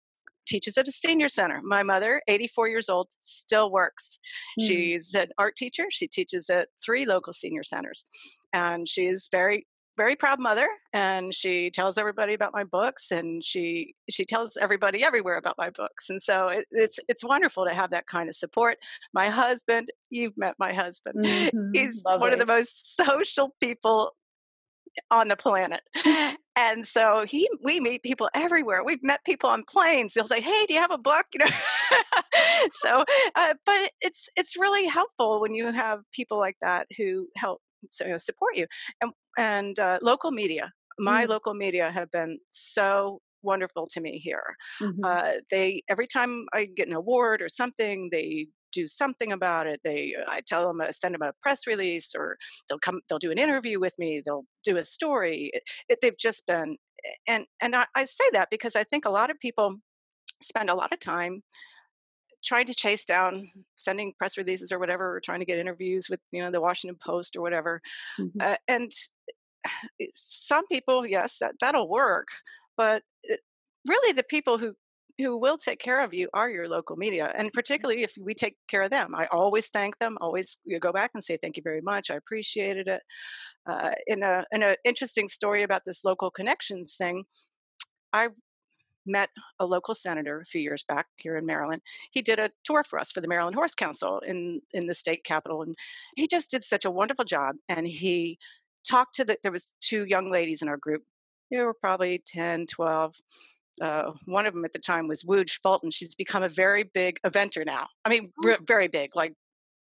[0.47, 4.17] teaches at a senior center my mother 84 years old still works
[4.59, 4.67] mm.
[4.67, 8.05] she's an art teacher she teaches at three local senior centers
[8.53, 13.93] and she's very very proud mother and she tells everybody about my books and she
[14.09, 17.91] she tells everybody everywhere about my books and so it, it's it's wonderful to have
[17.91, 18.77] that kind of support.
[19.13, 21.71] My husband you've met my husband mm-hmm.
[21.73, 22.21] he's Lovely.
[22.21, 24.15] one of the most social people
[25.11, 25.81] on the planet
[26.55, 28.83] and so he we meet people everywhere.
[28.83, 30.13] We've met people on planes.
[30.13, 31.25] They'll say hey do you have a book?
[31.33, 31.51] You know?
[32.81, 33.03] So
[33.35, 38.05] uh, but it's it's really helpful when you have people like that who help so,
[38.05, 38.65] you know, support you
[39.01, 41.29] and and uh, local media my mm.
[41.29, 45.03] local media have been so wonderful to me here mm-hmm.
[45.03, 49.79] uh, they every time i get an award or something they do something about it
[49.83, 53.19] they i tell them I uh, send them a press release or they'll come they'll
[53.19, 56.77] do an interview with me they'll do a story it, it, they've just been
[57.27, 59.75] and and I, I say that because i think a lot of people
[60.41, 61.41] spend a lot of time
[62.45, 66.19] trying to chase down sending press releases or whatever or trying to get interviews with
[66.31, 67.81] you know the washington post or whatever
[68.19, 68.39] mm-hmm.
[68.41, 68.91] uh, and
[70.15, 72.27] some people yes that that'll work
[72.77, 73.39] but it,
[73.87, 74.73] really the people who
[75.17, 77.57] who will take care of you are your local media and mm-hmm.
[77.57, 81.11] particularly if we take care of them i always thank them always you go back
[81.13, 83.01] and say thank you very much i appreciated it
[83.69, 87.23] uh, in a in an interesting story about this local connections thing
[88.13, 88.27] i
[89.05, 91.81] met a local senator a few years back here in Maryland.
[92.11, 95.23] He did a tour for us for the Maryland Horse Council in in the state
[95.23, 95.75] capital, and
[96.15, 97.55] he just did such a wonderful job.
[97.69, 98.37] And he
[98.87, 101.03] talked to the there was two young ladies in our group.
[101.51, 103.13] They were probably 10, 12.
[103.81, 105.91] Uh, one of them at the time was Woodge Fulton.
[105.91, 107.87] She's become a very big eventer now.
[108.03, 108.55] I mean, oh.
[108.65, 109.33] very big, like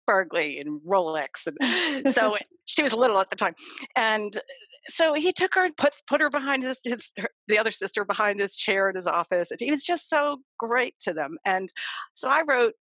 [0.08, 3.56] Burghley and Rolex, and so she was little at the time.
[3.96, 4.38] And
[4.90, 7.14] so he took her and put put her behind his, his
[7.48, 10.96] the other sister behind his chair in his office, and he was just so great
[11.02, 11.38] to them.
[11.46, 11.72] And
[12.16, 12.74] so I wrote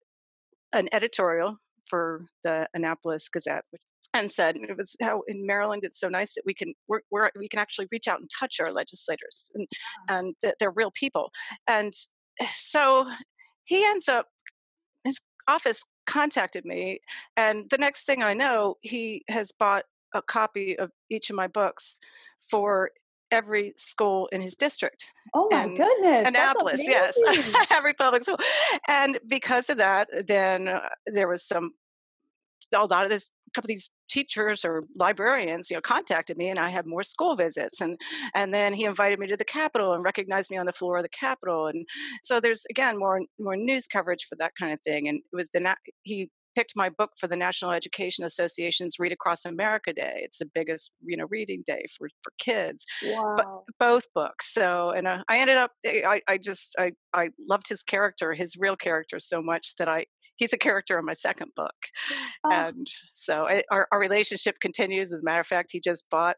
[0.72, 1.56] an editorial
[1.88, 3.82] for the Annapolis Gazette, which
[4.14, 7.30] and said it was how in Maryland it's so nice that we can we're, we're,
[7.38, 9.66] we can actually reach out and touch our legislators and
[10.08, 11.30] and they're real people
[11.66, 11.92] and
[12.54, 13.06] so
[13.64, 14.26] he ends up
[15.04, 16.98] his office contacted me
[17.36, 21.46] and the next thing I know he has bought a copy of each of my
[21.46, 21.98] books
[22.50, 22.90] for
[23.32, 25.12] every school in his district.
[25.34, 26.28] Oh my and goodness.
[26.28, 27.16] Annapolis, yes.
[27.70, 28.38] every public school.
[28.86, 31.72] And because of that, then uh, there was some,
[32.74, 36.48] a lot of this, a couple of these teachers or librarians, you know, contacted me
[36.48, 37.80] and I had more school visits.
[37.80, 37.98] And,
[38.34, 41.02] and then he invited me to the Capitol and recognized me on the floor of
[41.02, 41.68] the Capitol.
[41.68, 41.86] And
[42.22, 45.08] so there's, again, more, more news coverage for that kind of thing.
[45.08, 49.44] And it was the, he picked my book for the National Education Association's Read Across
[49.44, 50.20] America Day.
[50.22, 52.84] It's the biggest, you know, reading day for, for kids.
[53.04, 53.34] Wow.
[53.36, 53.46] But
[53.78, 54.52] both books.
[54.52, 58.32] So, and uh, I ended up, eh, I, I just, I, I loved his character,
[58.34, 61.74] his real character so much that I, he's a character in my second book.
[62.44, 62.52] Oh.
[62.52, 65.12] And so it, our, our relationship continues.
[65.12, 66.36] As a matter of fact, he just bought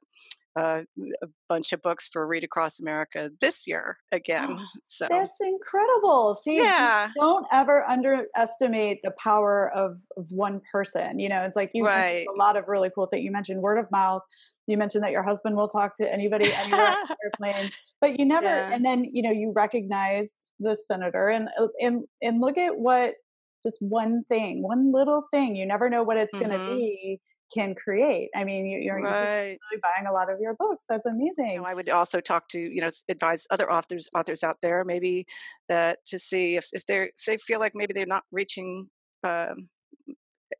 [0.56, 0.82] uh,
[1.22, 4.58] a bunch of books for Read Across America this year again.
[4.86, 6.36] So that's incredible.
[6.36, 7.08] See, yeah.
[7.18, 11.18] don't ever underestimate the power of, of one person.
[11.18, 12.26] You know, it's like you right.
[12.32, 13.24] a lot of really cool things.
[13.24, 14.22] You mentioned word of mouth.
[14.68, 18.46] You mentioned that your husband will talk to anybody anywhere on airplanes, but you never.
[18.46, 18.70] Yeah.
[18.72, 23.14] And then you know you recognized the senator, and uh, and and look at what
[23.62, 25.56] just one thing, one little thing.
[25.56, 26.48] You never know what it's mm-hmm.
[26.48, 27.20] going to be
[27.54, 28.30] can create.
[28.34, 29.58] I mean, you, are right.
[29.70, 30.84] really buying a lot of your books.
[30.88, 31.50] That's amazing.
[31.50, 34.84] You know, I would also talk to, you know, advise other authors authors out there,
[34.84, 35.26] maybe
[35.68, 38.88] that to see if if they if they feel like maybe they're not reaching
[39.22, 39.68] um,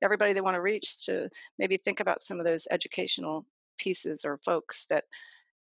[0.03, 1.29] everybody they want to reach, to
[1.59, 3.45] maybe think about some of those educational
[3.79, 5.05] pieces or folks that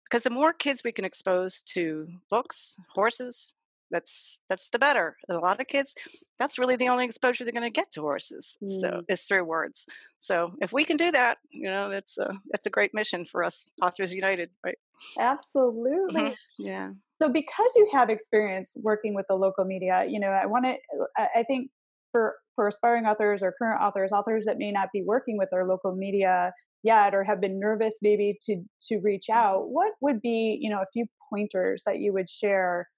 [0.09, 3.53] because the more kids we can expose to books, horses,
[3.91, 5.17] that's that's the better.
[5.27, 5.93] And a lot of kids,
[6.39, 8.57] that's really the only exposure they're going to get to horses.
[8.63, 8.81] Mm.
[8.81, 9.85] So it's through words.
[10.19, 13.43] So if we can do that, you know, that's a that's a great mission for
[13.43, 14.77] us, Authors United, right?
[15.19, 16.21] Absolutely.
[16.21, 16.65] Mm-hmm.
[16.65, 16.91] Yeah.
[17.17, 20.77] So because you have experience working with the local media, you know, I want to.
[21.17, 21.69] I think
[22.11, 25.65] for for aspiring authors or current authors, authors that may not be working with their
[25.65, 29.39] local media yet or have been nervous maybe to to reach mm-hmm.
[29.39, 32.89] out what would be you know a few pointers that you would share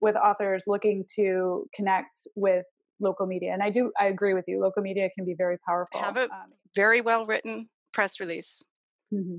[0.00, 2.64] with authors looking to connect with
[3.00, 3.52] local media.
[3.52, 4.60] And I do, I agree with you.
[4.60, 6.00] Local media can be very powerful.
[6.00, 8.62] Have a um, very well written press release.
[9.12, 9.38] Mm-hmm.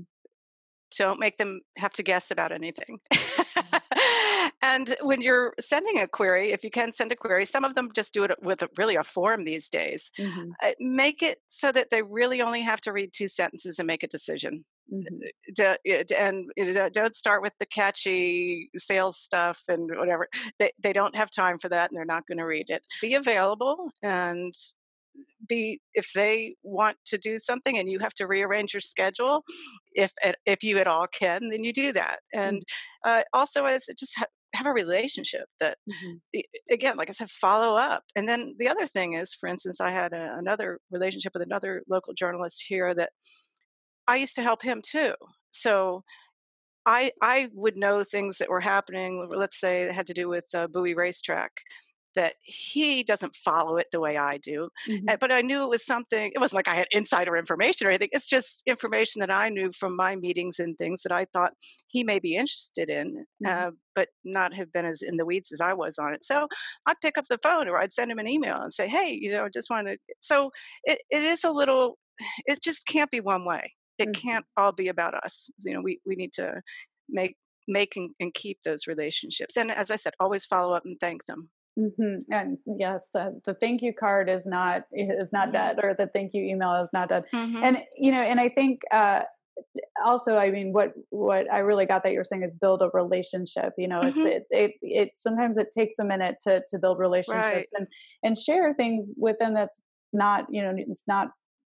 [0.98, 2.98] Don't make them have to guess about anything.
[3.12, 3.76] Mm-hmm.
[4.62, 7.90] and when you're sending a query, if you can send a query, some of them
[7.94, 10.10] just do it with a, really a form these days.
[10.18, 10.50] Mm-hmm.
[10.62, 14.02] Uh, make it so that they really only have to read two sentences and make
[14.02, 14.64] a decision.
[14.92, 16.12] Mm-hmm.
[16.18, 20.28] and don't start with the catchy sales stuff and whatever.
[20.58, 22.82] They they don't have time for that, and they're not going to read it.
[23.00, 24.54] Be available and
[25.48, 29.42] be if they want to do something and you have to rearrange your schedule
[29.94, 30.12] if
[30.46, 33.10] if you at all can then you do that and mm-hmm.
[33.10, 36.40] uh, also as just ha- have a relationship that mm-hmm.
[36.70, 39.90] again like i said follow up and then the other thing is for instance i
[39.90, 43.10] had a, another relationship with another local journalist here that
[44.10, 45.14] I used to help him too.
[45.52, 46.02] So
[46.84, 49.28] I I would know things that were happening.
[49.30, 51.52] Let's say it had to do with uh, Bowie Racetrack.
[52.16, 55.14] That he doesn't follow it the way I do, mm-hmm.
[55.20, 56.32] but I knew it was something.
[56.34, 58.08] It wasn't like I had insider information or anything.
[58.10, 61.52] It's just information that I knew from my meetings and things that I thought
[61.86, 63.68] he may be interested in, mm-hmm.
[63.68, 66.24] uh, but not have been as in the weeds as I was on it.
[66.24, 66.48] So
[66.84, 69.30] I'd pick up the phone or I'd send him an email and say, "Hey, you
[69.30, 70.50] know, I just wanted." So
[70.82, 71.96] it, it is a little.
[72.46, 74.28] It just can't be one way it mm-hmm.
[74.28, 76.60] can't all be about us you know we we need to
[77.08, 77.36] make
[77.68, 81.24] make and, and keep those relationships and as i said always follow up and thank
[81.26, 82.18] them mm-hmm.
[82.32, 86.32] and yes uh, the thank you card is not is not dead or the thank
[86.34, 87.62] you email is not dead mm-hmm.
[87.62, 89.20] and you know and i think uh
[90.04, 93.72] also i mean what what i really got that you're saying is build a relationship
[93.76, 94.26] you know it's mm-hmm.
[94.26, 97.66] it, it it sometimes it takes a minute to to build relationships right.
[97.74, 97.86] and
[98.22, 99.82] and share things with them that's
[100.12, 101.28] not you know it's not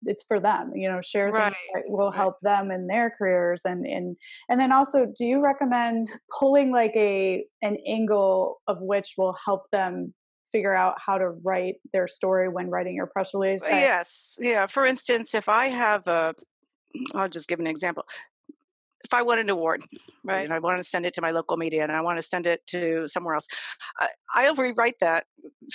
[0.06, 1.54] it's for them you know share right.
[1.54, 4.16] things that will help them in their careers and and
[4.50, 6.10] and then also do you recommend
[6.40, 10.14] pulling like a an angle of which will help them
[10.52, 14.66] figure out how to write their story when writing your press release uh, yes yeah
[14.68, 16.34] for instance if i have a
[17.16, 18.04] i'll just give an example
[19.12, 19.84] if I won an award,
[20.24, 22.22] right, and I want to send it to my local media and I want to
[22.22, 23.48] send it to somewhere else,
[24.00, 25.26] I, I'll rewrite that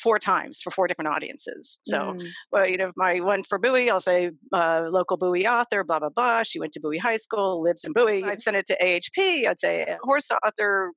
[0.03, 1.79] four times for four different audiences.
[1.85, 2.29] So, mm.
[2.51, 6.09] well, you know, my one for Bowie, I'll say uh, local Bowie author, blah blah
[6.09, 6.42] blah.
[6.44, 8.25] She went to Bowie High School, lives in Bowie.
[8.25, 9.46] I'd send it to AHP.
[9.46, 10.92] I'd say horse author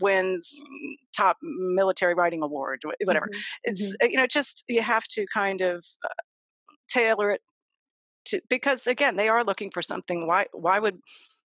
[0.00, 0.50] wins
[1.16, 3.26] top military writing award, whatever.
[3.26, 3.40] Mm-hmm.
[3.64, 4.10] It's mm-hmm.
[4.10, 6.22] you know, just you have to kind of uh,
[6.88, 7.40] tailor it
[8.26, 10.26] to because again, they are looking for something.
[10.26, 10.98] Why why would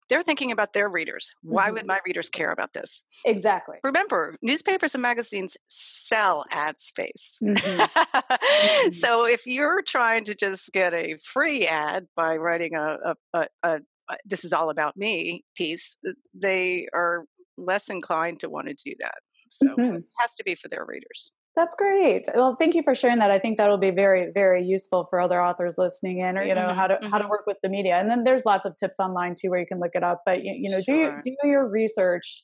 [0.09, 1.33] they're thinking about their readers.
[1.41, 1.73] Why mm-hmm.
[1.73, 3.03] would my readers care about this?
[3.25, 3.77] Exactly.
[3.83, 7.39] Remember, newspapers and magazines sell ad space.
[7.47, 8.91] Mm-hmm.
[8.91, 13.47] so if you're trying to just get a free ad by writing a, a, a,
[13.63, 13.79] a
[14.25, 15.97] this is all about me piece,
[16.33, 17.25] they are
[17.57, 19.15] less inclined to want to do that.
[19.49, 19.97] So mm-hmm.
[19.97, 21.31] it has to be for their readers.
[21.57, 22.27] That's great.
[22.35, 23.31] Well, thank you for sharing that.
[23.31, 26.67] I think that'll be very, very useful for other authors listening in, or you know,
[26.67, 27.07] mm-hmm, how to mm-hmm.
[27.07, 27.31] how to mm-hmm.
[27.31, 27.99] work with the media.
[27.99, 30.21] And then there's lots of tips online too, where you can look it up.
[30.23, 31.19] But you, you know, sure.
[31.23, 32.43] do do your research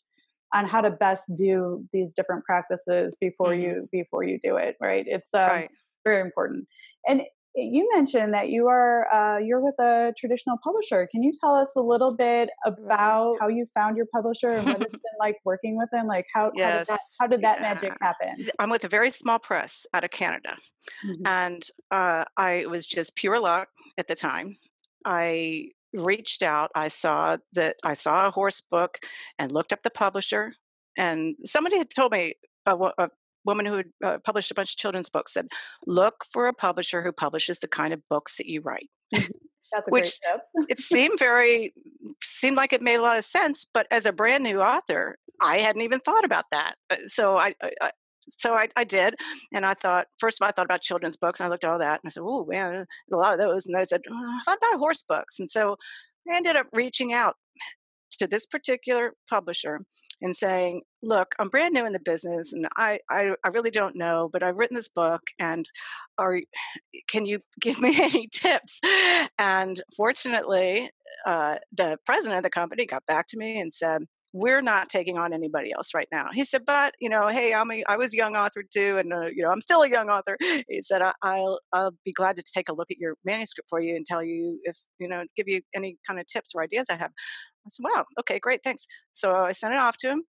[0.52, 3.62] on how to best do these different practices before mm-hmm.
[3.62, 4.78] you before you do it.
[4.82, 5.06] Right?
[5.08, 5.70] It's um, right.
[6.04, 6.66] very important.
[7.08, 7.22] And
[7.56, 11.08] you mentioned that you are uh, you're with a traditional publisher.
[11.12, 14.82] Can you tell us a little bit about how you found your publisher and what
[14.82, 16.08] it's been like working with them?
[16.08, 16.88] Like how yes.
[16.88, 17.62] how did that, how did that yeah.
[17.62, 18.48] magic happen?
[18.60, 20.58] I'm with a very small press out of Canada,
[21.06, 21.28] mm-hmm.
[21.28, 24.58] and uh, I was just pure luck at the time.
[25.06, 26.72] I reached out.
[26.74, 28.98] I saw that I saw a horse book
[29.38, 30.54] and looked up the publisher,
[30.98, 32.34] and somebody had told me
[32.66, 33.10] a, a
[33.46, 35.48] woman who had uh, published a bunch of children's books said,
[35.86, 38.90] look for a publisher who publishes the kind of books that you write.
[39.14, 39.32] Mm-hmm.
[39.88, 40.20] Which
[40.70, 41.74] it seemed very
[42.22, 45.58] seemed like it made a lot of sense, but as a brand new author, I
[45.58, 46.76] hadn't even thought about that.
[46.92, 47.90] Uh, so I, I
[48.38, 49.16] so I, I, did,
[49.52, 51.72] and I thought first of all I thought about children's books, and I looked at
[51.72, 54.14] all that, and I said, "Oh man, a lot of those." And I said, oh,
[54.14, 55.76] "I thought about horse books," and so
[56.32, 57.36] I ended up reaching out
[58.20, 59.80] to this particular publisher
[60.24, 63.96] and saying, look, I'm brand new in the business and I, I, I really don't
[63.96, 65.70] know, but I've written this book and
[66.18, 66.40] are,
[67.10, 68.80] can you give me any tips?
[69.38, 70.90] And fortunately,
[71.28, 74.04] uh, the president of the company got back to me and said,
[74.36, 76.28] we're not taking on anybody else right now.
[76.34, 79.14] He said, but you know, hey, I'm a, I was a young author too, and
[79.14, 80.38] uh, you know, I'm still a young author.
[80.42, 83.80] He said, I, will I'll be glad to take a look at your manuscript for
[83.80, 86.88] you and tell you if you know, give you any kind of tips or ideas
[86.90, 87.12] I have.
[87.66, 88.86] I said, wow, okay, great, thanks.
[89.14, 90.24] So I sent it off to him.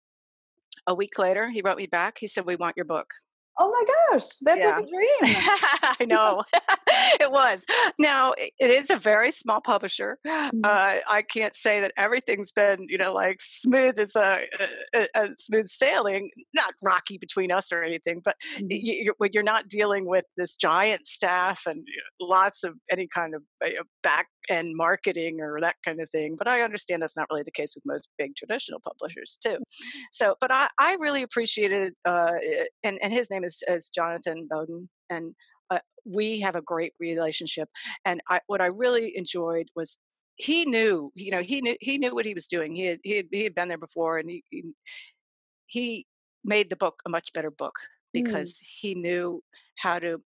[0.86, 2.18] A week later, he wrote me back.
[2.18, 3.08] He said, we want your book.
[3.62, 3.84] Oh my
[4.16, 4.76] gosh, that's yeah.
[4.78, 5.36] like a dream.
[6.00, 6.42] I know.
[7.20, 7.62] it was.
[7.98, 10.16] Now, it is a very small publisher.
[10.26, 10.60] Mm-hmm.
[10.64, 14.46] Uh, I can't say that everything's been, you know, like smooth as a,
[14.94, 18.68] a, a smooth sailing, not rocky between us or anything, but mm-hmm.
[18.70, 21.84] you, when you're not dealing with this giant staff and
[22.18, 26.34] lots of any kind of you back end marketing or that kind of thing.
[26.36, 29.58] But I understand that's not really the case with most big traditional publishers too.
[30.12, 32.32] So, but I, I really appreciated, uh,
[32.82, 35.34] and, and his name is is, is Jonathan Bowden, and
[35.70, 37.68] uh, we have a great relationship.
[38.04, 39.96] And I, what I really enjoyed was
[40.36, 42.74] he knew, you know, he knew he knew what he was doing.
[42.74, 44.62] He had he had, he had been there before, and he, he,
[45.66, 46.06] he
[46.44, 47.74] made the book a much better book
[48.16, 48.24] mm.
[48.24, 48.62] because mm.
[48.80, 49.42] he knew
[49.78, 50.22] how to.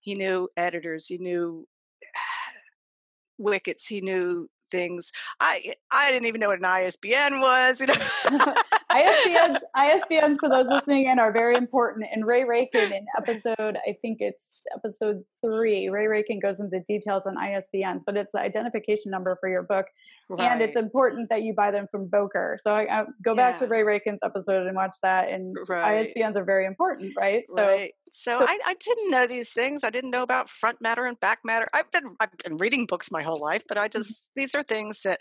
[0.00, 1.06] He knew editors.
[1.06, 1.66] He knew
[3.38, 3.86] wickets.
[3.86, 5.12] He knew things.
[5.38, 7.80] I I didn't even know what an ISBN was.
[7.80, 7.94] You know.
[8.92, 12.06] ISBNs, ISBNs for those listening in are very important.
[12.12, 17.26] And Ray Raikin in episode, I think it's episode three, Ray Raikin goes into details
[17.26, 19.86] on ISBNs, but it's the identification number for your book.
[20.28, 20.50] Right.
[20.50, 22.58] And it's important that you buy them from Bowker.
[22.60, 23.66] So I, I go back yeah.
[23.66, 25.28] to Ray Raikin's episode and watch that.
[25.28, 26.06] And right.
[26.06, 27.42] ISBNs are very important, right?
[27.46, 27.92] So, right.
[28.12, 29.84] So, so I, I, didn't know these things.
[29.84, 31.66] I didn't know about front matter and back matter.
[31.72, 34.02] I've been I've been reading books my whole life, but I mm-hmm.
[34.02, 35.20] just these are things that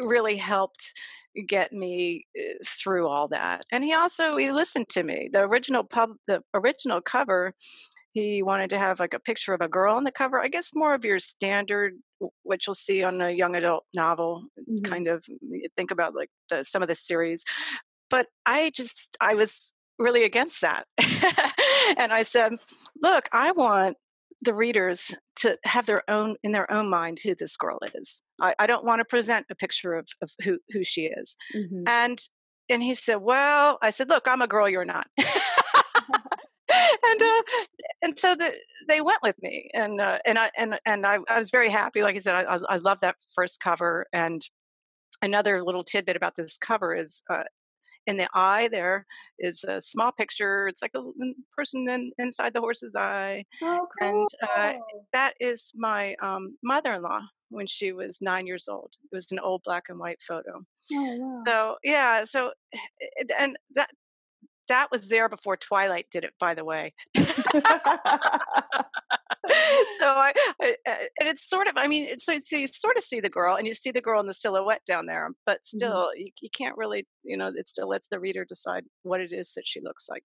[0.00, 0.92] really helped
[1.48, 3.64] get me eh, through all that.
[3.72, 5.28] And he also he listened to me.
[5.32, 7.54] The original pub the original cover
[8.14, 10.40] he wanted to have like a picture of a girl on the cover.
[10.40, 11.94] I guess more of your standard,
[12.44, 14.88] what you'll see on a young adult novel, mm-hmm.
[14.88, 15.24] kind of
[15.76, 17.42] think about like the, some of the series.
[18.08, 20.86] But I just, I was really against that.
[21.98, 22.52] and I said,
[23.02, 23.96] look, I want
[24.44, 28.22] the readers to have their own in their own mind who this girl is.
[28.40, 31.36] I, I don't want to present a picture of, of who, who she is.
[31.54, 31.84] Mm-hmm.
[31.86, 32.18] And
[32.68, 35.06] and he said, Well, I said, Look, I'm a girl, you're not.
[35.18, 37.42] and uh,
[38.02, 38.52] and so the,
[38.88, 42.02] they went with me, and uh, and I and and I, I was very happy.
[42.02, 44.06] Like I said, I, I love that first cover.
[44.12, 44.42] And
[45.22, 47.44] another little tidbit about this cover is uh,
[48.06, 49.06] in the eye there
[49.38, 50.68] is a small picture.
[50.68, 51.02] It's like a
[51.56, 53.44] person in, inside the horse's eye.
[53.62, 54.08] Oh, cool.
[54.08, 54.74] And uh,
[55.12, 58.92] that is my um, mother-in-law when she was nine years old.
[59.04, 60.60] It was an old black and white photo.
[60.92, 61.42] Oh, wow.
[61.46, 62.52] So yeah, so
[63.38, 63.90] and that
[64.68, 66.94] that was there before Twilight did it, by the way.
[70.00, 73.20] so I, I, and it's sort of, I mean, so, so you sort of see
[73.20, 75.78] the girl and you see the girl in the silhouette down there, but mm-hmm.
[75.78, 76.20] still mm-hmm.
[76.20, 79.52] you, you can't really, you know, it still lets the reader decide what it is
[79.54, 80.22] that she looks like.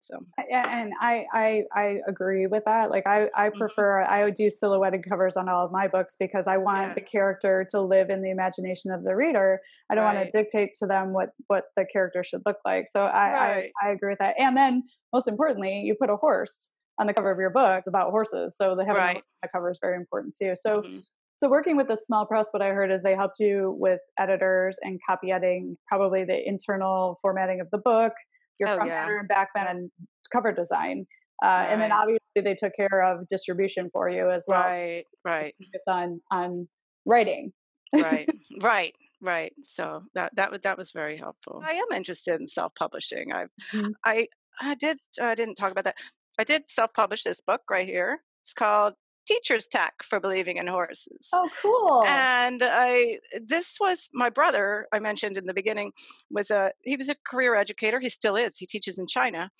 [0.00, 2.90] So and I I I agree with that.
[2.90, 3.58] Like I I mm-hmm.
[3.58, 6.94] prefer I would do silhouetted covers on all of my books because I want yeah.
[6.94, 9.60] the character to live in the imagination of the reader.
[9.90, 10.16] I don't right.
[10.16, 12.86] want to dictate to them what what the character should look like.
[12.88, 13.70] So I, right.
[13.82, 14.36] I I agree with that.
[14.38, 17.78] And then most importantly, you put a horse on the cover of your book.
[17.78, 19.22] It's about horses, so right.
[19.42, 20.54] the cover is very important too.
[20.56, 20.82] So.
[20.82, 20.98] Mm-hmm.
[21.40, 24.76] So working with the small press, what I heard is they helped you with editors
[24.82, 28.12] and copy editing, probably the internal formatting of the book,
[28.58, 29.02] your Oh, front yeah.
[29.02, 29.88] matter and back matter and
[30.32, 31.06] cover design.
[31.40, 34.62] Uh, And then obviously they took care of distribution for you as well.
[34.64, 36.66] Right, right, Focus on on
[37.06, 37.52] writing.
[37.94, 38.28] right,
[38.60, 39.52] right, right.
[39.62, 41.62] So that that was that was very helpful.
[41.64, 43.32] I am interested in self-publishing.
[43.32, 43.92] I Mhm.
[44.04, 44.26] I
[44.60, 45.94] I did I didn't talk about that.
[46.38, 48.22] I did self-publish this book right here.
[48.42, 48.94] It's called
[49.26, 51.28] Teacher's Tack for Believing in Horses.
[51.32, 52.04] Oh, cool.
[52.06, 55.92] And I this was my brother I mentioned in the beginning
[56.30, 58.00] was a he was a career educator.
[58.00, 58.56] He still is.
[58.58, 59.50] He teaches in China.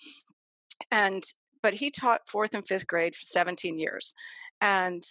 [0.91, 1.23] And
[1.61, 4.13] but he taught 4th and 5th grade for 17 years.
[4.61, 5.03] And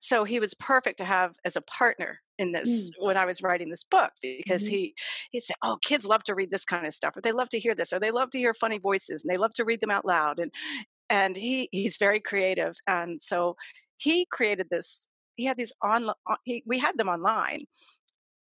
[0.00, 2.90] so he was perfect to have as a partner in this Mm.
[2.98, 4.68] when I was writing this book because Mhm.
[4.68, 4.94] he
[5.32, 7.58] he'd say, "Oh, kids love to read this kind of stuff, or they love to
[7.60, 9.90] hear this, or they love to hear funny voices, and they love to read them
[9.90, 10.52] out loud." And
[11.10, 13.56] and he he's very creative, and so
[13.96, 15.08] he created this.
[15.36, 16.10] He had these on.
[16.44, 17.66] He, we had them online,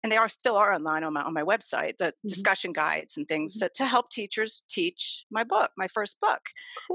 [0.03, 1.97] and they are still are online on my on my website.
[1.97, 2.27] The Mhm.
[2.27, 3.59] discussion guides and things Mhm.
[3.59, 6.41] to, to help teachers teach my book, my first book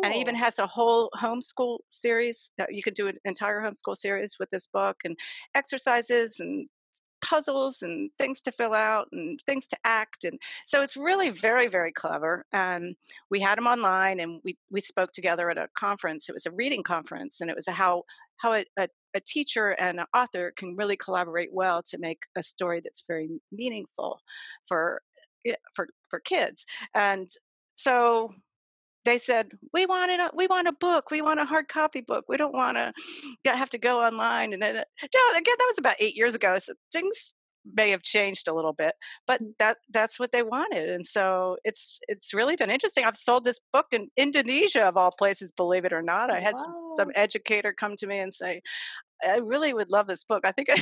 [0.03, 3.97] and it even has a whole homeschool series that you could do an entire homeschool
[3.97, 5.17] series with this book and
[5.55, 6.69] exercises and
[7.23, 11.69] puzzles and things to fill out and things to act and so it's really very
[11.69, 12.97] very clever and
[13.31, 16.29] we had them online and we we spoke together at a conference.
[16.29, 18.05] It was a reading conference and it was how
[18.37, 22.43] how a, a, a teacher and an author can really collaborate well to make a
[22.43, 24.21] story that's very meaningful
[24.67, 25.03] for
[25.47, 26.65] eh, for for kids.
[26.95, 27.29] And
[27.75, 28.33] so
[29.05, 32.25] they said we want it we want a book we want a hard copy book
[32.29, 32.93] we don't want to
[33.57, 34.85] have to go online and then uh,
[35.15, 37.33] no again that was about eight years ago so things
[37.75, 38.95] may have changed a little bit
[39.27, 43.45] but that that's what they wanted and so it's it's really been interesting i've sold
[43.45, 47.09] this book in indonesia of all places believe it or not i had some, some
[47.15, 48.63] educator come to me and say
[49.23, 50.69] i really would love this book i think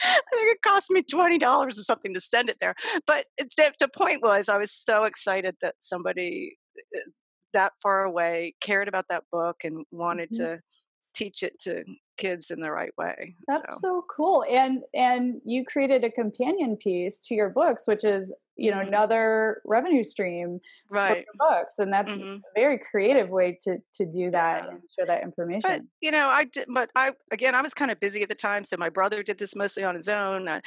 [0.00, 2.74] I think it cost me twenty dollars or something to send it there,
[3.06, 6.56] but the, the point was I was so excited that somebody
[6.96, 7.00] uh,
[7.52, 10.34] that far away cared about that book and wanted Mhm.
[10.34, 10.60] to
[11.14, 11.84] teach it to
[12.18, 13.36] kids in the right way.
[13.46, 14.44] That's So, so cool.
[14.48, 18.80] And and you created a companion piece to your books, which is, you know, Mhm.
[18.80, 20.60] another revenue stream
[21.06, 21.28] for right.
[21.38, 21.78] your books.
[21.78, 24.68] And that's hmm a very creative way to to do that Yeah.
[24.68, 25.22] and share that
[25.62, 25.90] But information.
[26.00, 26.68] you know, I did.
[26.72, 29.38] But I again, I was kind of busy at the time, so my brother did
[29.38, 30.60] this mostly on his own, uh,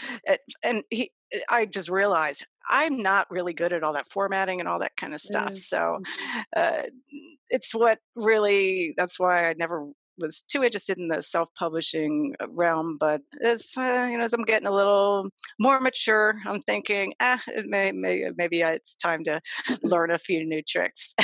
[0.63, 1.11] and he.
[1.49, 5.13] I just realized I'm not really good at all that formatting and all that kind
[5.13, 5.51] of stuff.
[5.51, 6.43] Mm, So mhm.
[6.55, 6.83] uh,
[7.49, 8.93] it's what really.
[8.97, 9.91] That's why I never
[10.21, 12.97] was too interested in the self-publishing uh, realm.
[12.99, 17.41] But as uh, you know, as I'm getting a little more mature, I'm thinking, ah,
[17.47, 19.41] it may, may maybe it's time to
[19.83, 21.13] learn a few new tricks.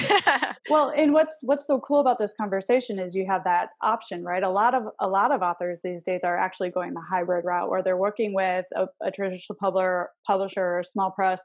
[0.70, 4.44] Well, and what's what's so cool about this conversation is you have that option, right?
[4.44, 7.70] A lot of a lot of authors these days are actually going the hybrid route
[7.70, 11.42] where they're working with a, a traditional publisher, publisher or small press,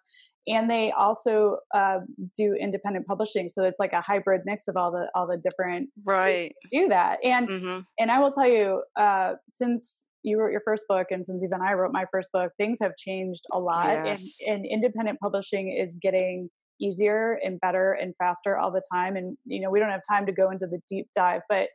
[0.47, 1.99] and they also uh,
[2.37, 3.49] do independent publishing.
[3.49, 6.55] So it's like a hybrid mix of all the all the different right.
[6.71, 7.19] do that.
[7.25, 11.27] And hmm and I will tell you, uh, since you wrote your first book, and
[11.27, 13.99] since even I wrote my first book, things have changed a lot.
[14.05, 14.39] And, Yes.
[14.47, 16.49] and independent publishing is getting
[16.81, 19.17] easier and better and faster all the time.
[19.17, 21.69] And you know, we don't have time to go into the deep dive, but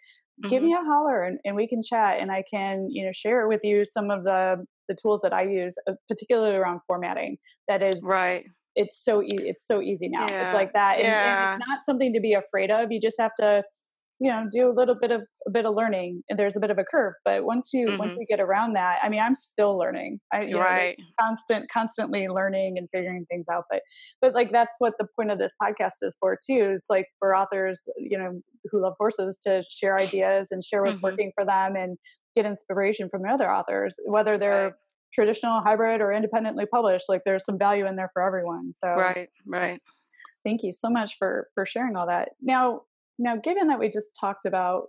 [0.50, 3.12] give hmm me a holler and, and we can chat, and I can you know
[3.14, 7.38] share with you some of the the tools that I use, uh, particularly around formatting.
[7.68, 8.46] That is Right.
[8.78, 10.36] It's so e- it's so easy now.
[10.40, 11.44] It's like that, and, and Yeah.
[11.44, 12.92] it's not something to be afraid of.
[12.92, 13.64] You just have to,
[14.20, 16.24] you know, do a little bit of a bit of learning.
[16.30, 18.74] And there's a bit of a curve, but once you once hmm you get around
[18.74, 20.20] that, I mean, I'm still learning.
[20.34, 20.98] I you know, Right.
[21.20, 23.66] constant constantly learning and figuring things out.
[23.70, 23.82] But
[24.22, 26.74] but like that's what the point of this podcast is for too.
[26.76, 31.02] It's like for authors, you know, who love horses to share ideas and share what's
[31.02, 31.98] hmm working for them and
[32.36, 34.74] get inspiration from other authors, whether they're Right.
[35.14, 37.06] Traditional, hybrid, or independently published.
[37.10, 38.74] Like there's some value in there for everyone.
[38.74, 39.30] So Right.
[39.46, 39.82] Right.
[40.46, 42.30] thank you so much for for sharing all that.
[42.42, 42.82] Now,
[43.20, 44.88] now, given that we just talked about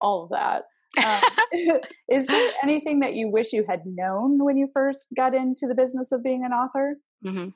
[0.00, 0.64] all of that,
[1.02, 1.22] um,
[2.10, 5.74] is there anything that you wish you had known when you first got into the
[5.74, 6.96] business of being an author?
[7.22, 7.48] hmm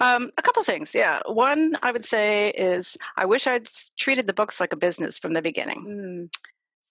[0.00, 0.94] Um, a couple things.
[0.94, 1.20] Yeah.
[1.26, 3.68] One I would say is I wish I'd
[3.98, 5.84] treated the books like a business from the beginning.
[6.32, 6.36] Mm,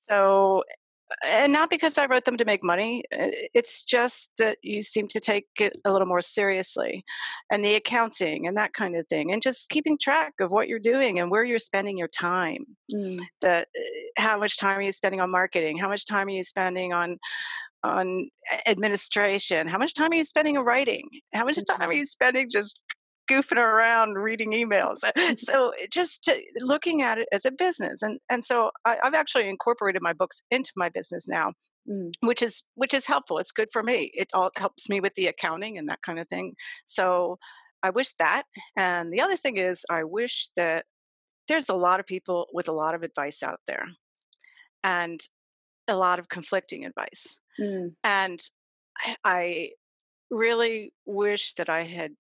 [0.09, 0.63] So,
[1.25, 3.03] and not because I wrote them to make money.
[3.17, 7.03] uh, It's just that you seem to take it a little more seriously,
[7.51, 10.79] and the accounting and that kind of thing, and just keeping track of what you're
[10.79, 12.65] doing and where you're spending your time.
[12.91, 15.77] mm, That uh, how much time are you spending on marketing?
[15.77, 17.17] How much time are you spending on
[17.83, 18.29] on
[18.67, 19.67] administration?
[19.67, 21.09] How much time are you spending on writing?
[21.33, 22.79] How much time are mhm, you spending just
[23.29, 24.99] goofing around reading emails?
[25.37, 29.49] So just to, looking at it as a business, and and so I, I've actually
[29.49, 31.53] incorporated my books into my business now.
[31.89, 32.11] mm.
[32.21, 33.37] which is which is helpful.
[33.37, 34.11] It's good for me.
[34.13, 36.55] It all helps me with the accounting and that kind of thing.
[36.85, 37.37] So
[37.83, 38.43] I wish that.
[38.75, 40.85] And the other thing is, I wish that
[41.47, 43.85] there's a lot of people with a lot of advice out there,
[44.83, 45.19] and
[45.87, 47.39] a lot of conflicting advice.
[47.59, 47.95] Mm.
[48.03, 48.39] And
[48.97, 49.69] I, I
[50.29, 52.11] really wish that I had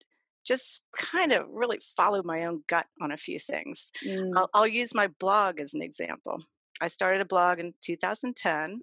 [0.45, 3.91] just kind of really followed my own gut on a few things.
[4.05, 4.31] Mm.
[4.35, 6.43] I'll, I'll, use my blog as an example.
[6.81, 8.81] I started a blog in 2010.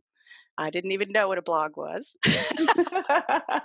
[0.61, 2.17] I didn't even know what a blog was.
[2.27, 3.63] I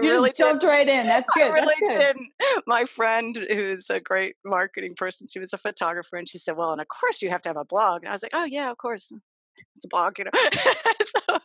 [0.00, 0.72] you really jumped didn't.
[0.72, 1.06] right in.
[1.06, 1.44] That's good.
[1.44, 1.98] I really good.
[1.98, 2.28] didn't.
[2.66, 6.72] My friend, who's a great marketing person, she was a photographer, and she said, "Well,
[6.72, 8.70] and of course you have to have a blog." And I was like, "Oh yeah,
[8.70, 9.12] of course."
[9.76, 10.30] It's a blog, you know.
[11.28, 11.38] so,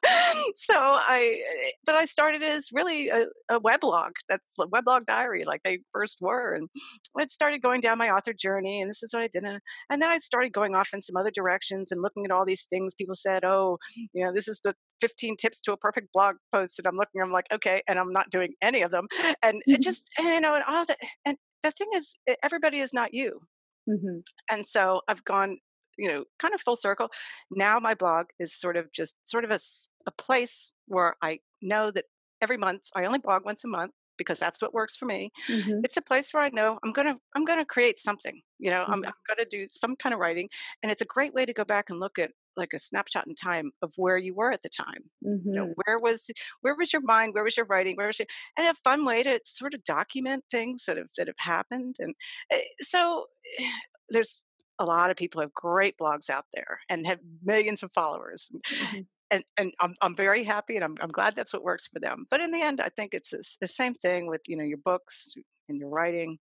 [0.55, 1.41] so, I,
[1.85, 4.11] but I started as really a, a weblog.
[4.27, 6.53] That's a weblog diary, like they first were.
[6.53, 6.69] And
[7.17, 9.43] I started going down my author journey, and this is what I did.
[9.43, 12.65] And then I started going off in some other directions and looking at all these
[12.69, 12.95] things.
[12.95, 13.77] People said, "Oh,
[14.13, 17.21] you know, this is the 15 tips to a perfect blog post," and I'm looking.
[17.21, 19.07] I'm like, okay, and I'm not doing any of them.
[19.43, 20.97] And it just, and, you know, and all that.
[21.25, 23.41] And the thing is, everybody is not you.
[23.89, 24.19] Mm-hmm.
[24.49, 25.57] And so I've gone
[25.99, 27.09] you know kind of full circle
[27.51, 29.59] now my blog is sort of just sort of a,
[30.07, 32.05] a place where i know that
[32.41, 35.79] every month i only blog once a month because that's what works for me mm-hmm.
[35.83, 38.93] it's a place where i know i'm gonna i'm gonna create something you know mm-hmm.
[38.93, 40.49] I'm, I'm, gonna do some kind of writing
[40.83, 43.33] and it's a great way to go back and look at like a snapshot in
[43.33, 45.49] time of where you were at the time mm-hmm.
[45.49, 45.81] you know mm-hmm.
[45.85, 46.29] where was
[46.61, 48.27] where was your mind where was your writing where was your
[48.57, 52.13] and a fun way to sort of document things that have that have happened and
[52.51, 53.25] eh, so
[54.09, 54.41] there's
[54.79, 58.49] a lot of people have great blogs out there and have millions of followers.
[58.53, 59.01] Mm-hmm.
[59.31, 62.25] And, and I'm, I'm very happy and I'm, I'm glad that's what works for them.
[62.31, 65.35] But in the end, I think it's the same thing with, you know, your books
[65.67, 66.39] and your writing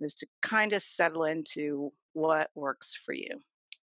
[0.00, 3.40] is to kind of settle into what works for you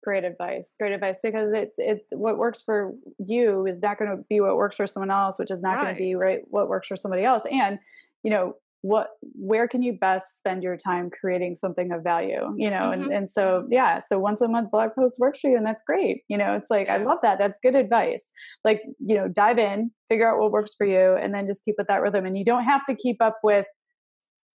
[0.02, 4.22] great advice great advice because it it what works for you is not going to
[4.28, 5.82] be what works for someone else which is not right.
[5.82, 7.78] going to be right what works for somebody else and
[8.22, 12.70] you know what where can you best spend your time creating something of value you
[12.70, 13.02] know mm-hmm.
[13.02, 15.82] and, and so yeah so once a month blog post works for you and that's
[15.86, 18.32] great you know it's like i love that that's good advice.
[18.64, 21.74] Like you know dive in figure out what works for you and then just keep
[21.78, 23.66] with that rhythm and you don't have to keep up with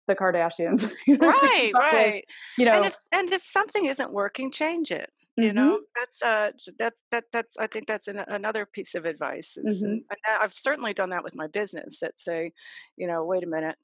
[0.06, 4.90] the kardashians right right with, you know and if, and if something isn't working change
[4.90, 5.56] it you mm-hmm.
[5.56, 9.84] know that's uh that's that that's i think that's an, another piece of advice mm-hmm.
[9.84, 10.04] and
[10.40, 12.52] i've certainly done that with my business that say
[12.96, 13.76] you know wait a minute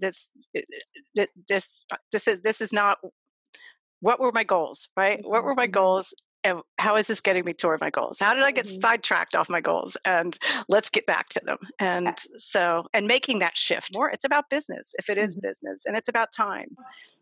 [0.00, 0.30] this
[1.48, 1.82] this
[2.12, 2.98] this is this is not
[4.00, 5.72] what were my goals right what were my mm-hmm.
[5.72, 6.14] goals
[6.78, 8.80] how is this getting me toward my goals how did i get mm-hmm.
[8.80, 10.38] sidetracked off my goals and
[10.68, 14.92] let's get back to them and so and making that shift more it's about business
[14.98, 15.48] if it is mm-hmm.
[15.48, 16.68] business and it's about time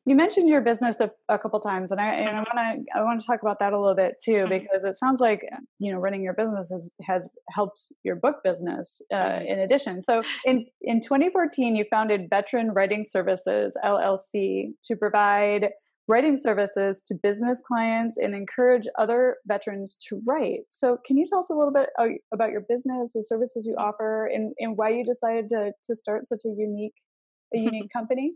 [0.04, 2.48] you mentioned your business a, a couple times and i and i want
[2.86, 4.48] to i want to talk about that a little bit too mm-hmm.
[4.48, 5.42] because it sounds like
[5.78, 9.46] you know running your business has has helped your book business uh, mm-hmm.
[9.46, 15.70] in addition so in in 2014 you founded veteran writing services llc to provide
[16.08, 20.62] writing services to business clients and encourage other veterans to write.
[20.70, 21.90] So, can you tell us a little bit
[22.32, 26.26] about your business, the services you offer, and, and why you decided to, to start
[26.26, 26.94] such a unique
[27.54, 28.34] a unique company?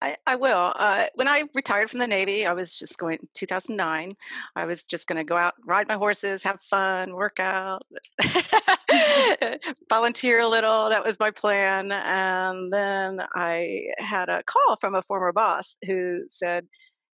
[0.00, 0.72] I, I will.
[0.76, 4.14] Uh, when I retired from the Navy, I was just going 2009.
[4.54, 7.82] I was just going to go out, ride my horses, have fun, work out,
[9.88, 10.88] volunteer a little.
[10.88, 11.90] That was my plan.
[11.92, 16.66] And then I had a call from a former boss who said,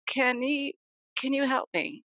[0.09, 0.73] can you
[1.17, 2.05] can you help me?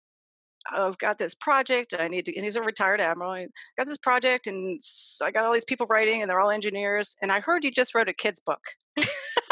[0.73, 1.95] I've got this project.
[1.99, 2.35] I need to.
[2.35, 3.31] And he's a retired admiral.
[3.31, 3.47] I
[3.79, 4.81] got this project, and
[5.23, 7.15] I got all these people writing, and they're all engineers.
[7.23, 8.61] And I heard you just wrote a kid's book.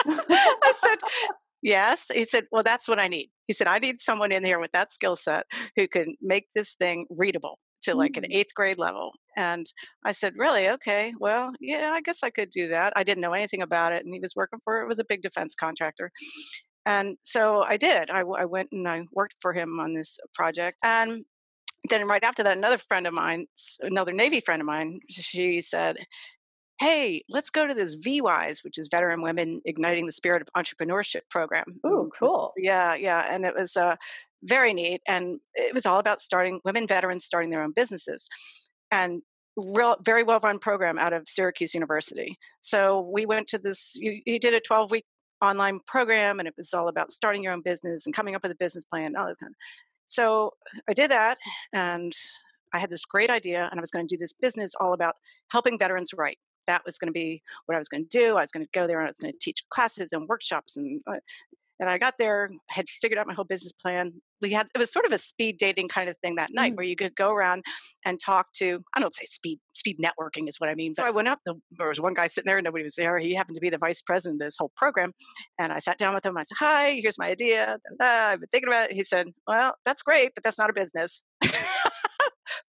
[0.07, 0.99] I said,
[1.63, 2.07] yes.
[2.13, 3.31] He said, well, that's what I need.
[3.47, 5.45] He said, I need someone in here with that skill set
[5.77, 8.35] who can make this thing readable to like an mm.
[8.35, 9.13] eighth grade level.
[9.37, 9.67] And
[10.05, 10.69] I said, really?
[10.71, 11.13] Okay.
[11.21, 12.93] Well, yeah, I guess I could do that.
[12.97, 14.05] I didn't know anything about it.
[14.05, 16.11] And he was working for, it was a big defense contractor.
[16.87, 18.11] And so I did.
[18.11, 20.79] I, I went and I worked for him on this project.
[20.83, 21.25] And
[21.89, 23.47] then right after that, another friend of mine,
[23.81, 25.97] another Navy friend of mine, she said,
[26.81, 31.21] Hey, let's go to this VWISE, which is Veteran Women Igniting the Spirit of Entrepreneurship
[31.31, 31.81] program.
[31.85, 32.53] Oh, cool.
[32.57, 33.33] Yeah, yeah.
[33.33, 33.95] And it was uh,
[34.43, 35.01] very neat.
[35.07, 38.27] And it was all about starting women veterans starting their own businesses.
[38.91, 39.23] And
[39.57, 42.37] real very well run program out of Syracuse University.
[42.61, 43.93] So we went to this.
[43.95, 45.05] He did a twelve week
[45.45, 48.53] online program and it was all about starting your own business and coming up with
[48.53, 49.57] a business plan and all this kind of
[50.07, 50.53] so
[50.89, 51.39] i did that
[51.73, 52.13] and
[52.73, 55.17] i had this great idea and i was going to do this business all about
[55.49, 56.39] helping veterans write.
[56.67, 58.37] That was going to be what i was going to do.
[58.37, 60.77] I was going to go there and i was going to teach classes and workshops
[60.77, 61.17] and uh,
[61.81, 64.13] and I got there, had figured out my whole business plan.
[64.41, 66.77] We had it was sort of a speed dating kind of thing that night mm.
[66.77, 67.63] where you could go around
[68.05, 70.95] and talk to I don't say speed speed networking is what I mean.
[70.95, 73.19] So I went up, there was one guy sitting there, nobody was there.
[73.19, 75.13] He happened to be the vice president of this whole program.
[75.59, 76.37] And I sat down with him.
[76.37, 77.79] I said, Hi, here's my idea.
[78.01, 78.97] I've been thinking about it.
[78.97, 81.23] He said, Well, that's great, but that's not a business.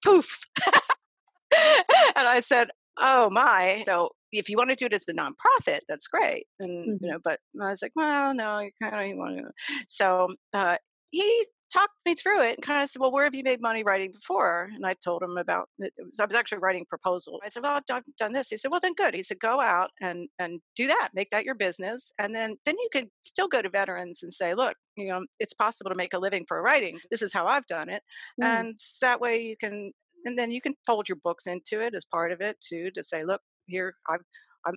[0.04, 0.40] Poof.
[0.66, 2.70] and I said,
[3.00, 3.84] Oh my.
[3.86, 6.48] So if you want to do it as a nonprofit, that's great.
[6.60, 7.06] And mm-hmm.
[7.06, 9.52] you know, but I was like, well, no, you kind of want to.
[9.88, 10.78] So uh,
[11.12, 13.84] he talked me through it and kind of said, well, where have you made money
[13.84, 14.70] writing before?
[14.74, 15.94] And I told him about it.
[15.98, 17.40] Was, I was actually writing proposal.
[17.46, 18.50] I said, well, I've done, done this.
[18.50, 19.14] He said, well, then good.
[19.14, 22.76] He said, go out and and do that, make that your business, and then then
[22.80, 26.14] you can still go to veterans and say, look, you know, it's possible to make
[26.14, 27.00] a living for writing.
[27.12, 28.02] This is how I've done it,
[28.42, 28.46] mm.
[28.46, 29.92] and that way you can.
[30.26, 33.04] And then you can fold your books into it as part of it too, to
[33.04, 34.22] say, look, here I've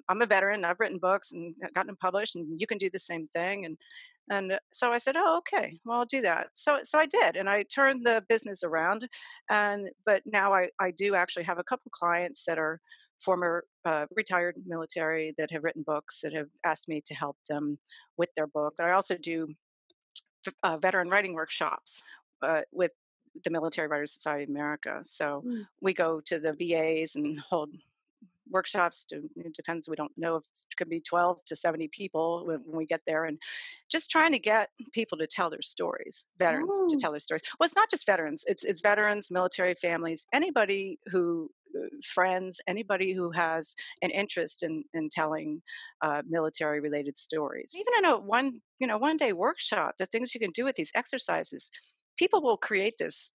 [0.09, 0.65] I'm, a veteran.
[0.65, 3.65] I've written books and gotten them published, and you can do the same thing.
[3.65, 3.77] And
[4.31, 6.49] and so I said, oh, okay, well, I'll do that.
[6.55, 9.09] So so I did, and I turned the business around.
[9.51, 12.81] And but now I I do actually have a couple clients that are
[13.21, 17.79] former uh, retired military that have written books that have asked me to help them
[18.17, 18.81] with their books.
[18.81, 19.49] I also do
[20.63, 22.03] uh, veteran writing workshops
[22.43, 22.93] uh, with
[23.45, 25.01] the Military Writers Society of America.
[25.05, 25.63] So mm.
[25.81, 27.71] we go to the VAs and hold
[28.51, 32.45] workshops to, it depends we don't know if it could be 12 to 70 people
[32.47, 33.39] when, when, we get there and
[33.91, 36.89] just trying to get people to tell their stories veterans Ooh.
[36.91, 40.99] to tell their stories well it's not just veterans it's it's veterans military families anybody
[41.11, 45.63] who uh, friends anybody who has an interest in in telling
[46.03, 50.35] uh, military related stories even in a one you know one day workshop the things
[50.35, 51.71] you can do with these exercises
[52.21, 53.33] people will create this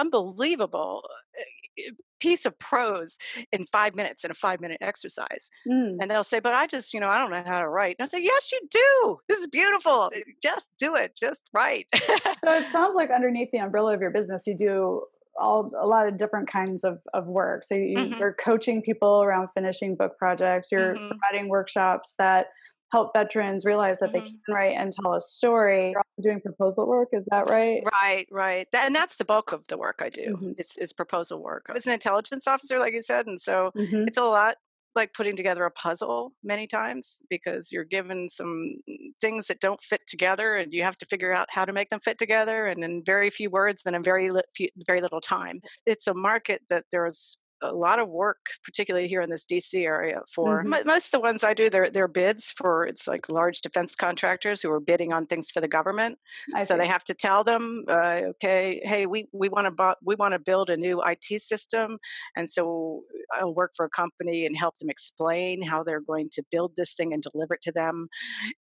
[0.00, 1.04] unbelievable
[1.38, 3.16] uh, piece of prose
[3.52, 5.48] in five minutes in a five minute exercise.
[5.70, 5.98] Mm.
[6.00, 7.96] And they'll say, But I just, you know, I don't know how to write.
[7.98, 9.18] And I say, Yes, you do.
[9.28, 10.10] This is beautiful.
[10.42, 11.14] Just do it.
[11.16, 11.86] Just write.
[11.94, 15.02] so it sounds like underneath the umbrella of your business, you do
[15.40, 17.64] all a lot of different kinds of, of work.
[17.64, 18.50] So you, are mm-hmm.
[18.50, 20.72] coaching people around finishing book projects.
[20.72, 21.08] You're mm-hmm.
[21.08, 22.46] providing workshops that
[22.94, 24.24] help veterans realize that mm-hmm.
[24.24, 25.90] they can write and tell a story.
[25.90, 27.82] You're also doing proposal work, is that right?
[27.92, 28.68] Right, right.
[28.72, 30.36] And that's the bulk of the work I do.
[30.36, 30.52] Mm-hmm.
[30.58, 31.66] It's, it's proposal work.
[31.68, 34.06] I was an intelligence officer, like you said, and so mm-hmm.
[34.06, 34.58] it's a lot
[34.94, 38.76] like putting together a puzzle many times because you're given some
[39.20, 41.98] things that don't fit together and you have to figure out how to make them
[42.04, 46.06] fit together and in very few words and in very li- very little time it's
[46.06, 50.20] a market that there's a lot of work, particularly here in this DC area.
[50.32, 50.86] For mm-hmm.
[50.86, 54.60] most of the ones I do, they're they're bids for it's like large defense contractors
[54.62, 56.18] who are bidding on things for the government.
[56.54, 56.80] I so see.
[56.80, 60.32] they have to tell them, uh, okay, hey, we we want to bu- we want
[60.32, 61.98] to build a new IT system,
[62.36, 63.02] and so
[63.32, 66.94] I'll work for a company and help them explain how they're going to build this
[66.94, 68.08] thing and deliver it to them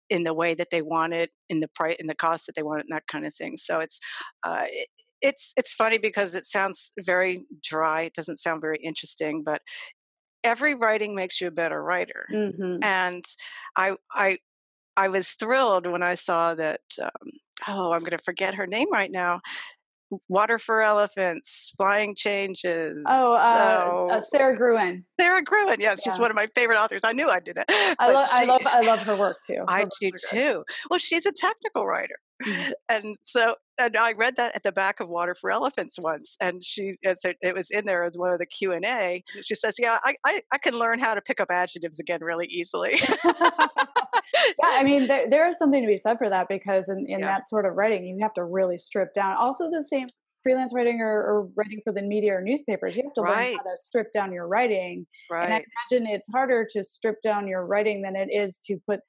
[0.10, 2.64] in the way that they want it, in the price, in the cost that they
[2.64, 3.56] want it, and that kind of thing.
[3.56, 4.00] So it's
[4.44, 4.66] uh,
[5.22, 8.04] it's it's funny because it sounds very dry.
[8.04, 9.62] It doesn't sound very interesting, but
[10.44, 12.26] every writing makes you a better writer.
[12.32, 12.84] Mm-hmm.
[12.84, 13.26] And
[13.76, 14.38] I I
[14.98, 16.82] I was thrilled when I saw that.
[17.02, 17.10] Um,
[17.68, 19.42] oh, I'm going to forget her name right now.
[20.28, 22.98] Water for Elephants, Flying Changes.
[23.08, 25.06] Oh, uh, so, uh, Sara Gruen.
[25.18, 26.12] Sara Gruen, yes, yeah.
[26.12, 27.06] she's one of my favorite authors.
[27.06, 27.66] I knew I'd do that.
[27.98, 29.60] I, lo- she, I love, I love her work too.
[29.60, 30.64] Her I do too.
[30.90, 32.72] Well, she's a technical writer, mm-hmm.
[32.90, 36.64] and so and I read that at the back of Water for Elephants once, and
[36.64, 39.24] she it was in there as one of the Q and A.
[39.42, 42.48] She says, "Yeah, I, I, I can learn how to pick up adjectives again really
[42.48, 43.32] easily." yeah,
[44.64, 47.28] I mean, there, there is something to be said for that because in, in yeah.
[47.28, 49.36] that sort of writing, you have to really strip down.
[49.38, 50.08] Also, the same
[50.44, 53.52] freelance writing or, or writing for the media or newspapers, you have to right.
[53.52, 55.06] learn how to strip down your writing.
[55.30, 55.46] Right.
[55.46, 59.02] And I imagine it's harder to strip down your writing than it is to put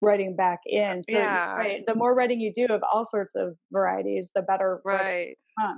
[0.00, 1.02] writing back in.
[1.02, 1.54] So yeah.
[1.54, 5.36] right, the more writing you do of all sorts of varieties, the better right.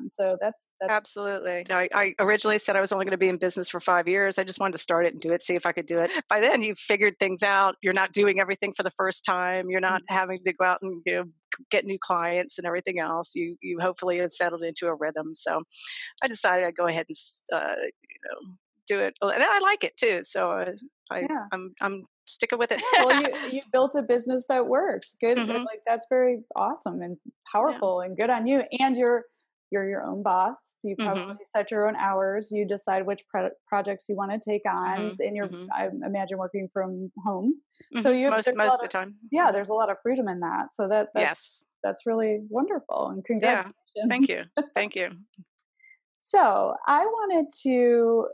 [0.08, 1.64] So that's, that's absolutely.
[1.70, 4.38] I, I originally said I was only going to be in business for five years.
[4.38, 6.10] I just wanted to start it and do it, see if I could do it.
[6.28, 7.76] By then, you've figured things out.
[7.82, 9.70] You're not doing everything for the first time.
[9.70, 10.14] You're not mm-hmm.
[10.14, 11.24] having to go out and you know
[11.70, 13.30] get new clients and everything else.
[13.34, 15.34] You you hopefully have settled into a rhythm.
[15.34, 15.62] So
[16.22, 17.16] I decided I'd go ahead and
[17.52, 18.54] uh, you know
[18.86, 20.20] do it, and I like it too.
[20.24, 20.72] So uh,
[21.10, 21.46] I, yeah.
[21.52, 22.02] I'm I'm
[22.34, 22.82] sticking with it.
[22.92, 25.16] well, you you built a business that works.
[25.20, 25.64] Good, mm-hmm.
[25.64, 27.16] like that's very awesome and
[27.50, 28.08] powerful, yeah.
[28.08, 28.62] and good on you.
[28.78, 29.24] And you're
[29.70, 30.76] you're your own boss.
[30.82, 31.36] You probably mm-hmm.
[31.56, 32.50] set your own hours.
[32.50, 35.22] You decide which pro- projects you want to take on, mm-hmm.
[35.22, 35.66] and you're mm-hmm.
[35.74, 37.54] I imagine working from home.
[37.94, 38.18] So mm-hmm.
[38.18, 39.16] you most most of the time.
[39.30, 40.72] Yeah, there's a lot of freedom in that.
[40.72, 43.08] So that that's, yes, that's really wonderful.
[43.08, 43.74] And congratulations.
[43.94, 44.04] Yeah.
[44.08, 44.42] Thank you.
[44.74, 45.10] Thank you.
[46.22, 48.28] So I wanted to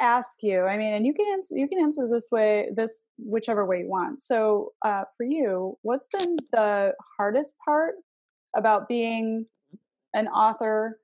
[0.00, 3.64] ask you, I mean, and you can answer, you can answer this way, this whichever
[3.64, 4.22] way you want.
[4.22, 7.94] So, uh, for you, what's been the hardest part
[8.56, 9.46] about being
[10.14, 10.98] an author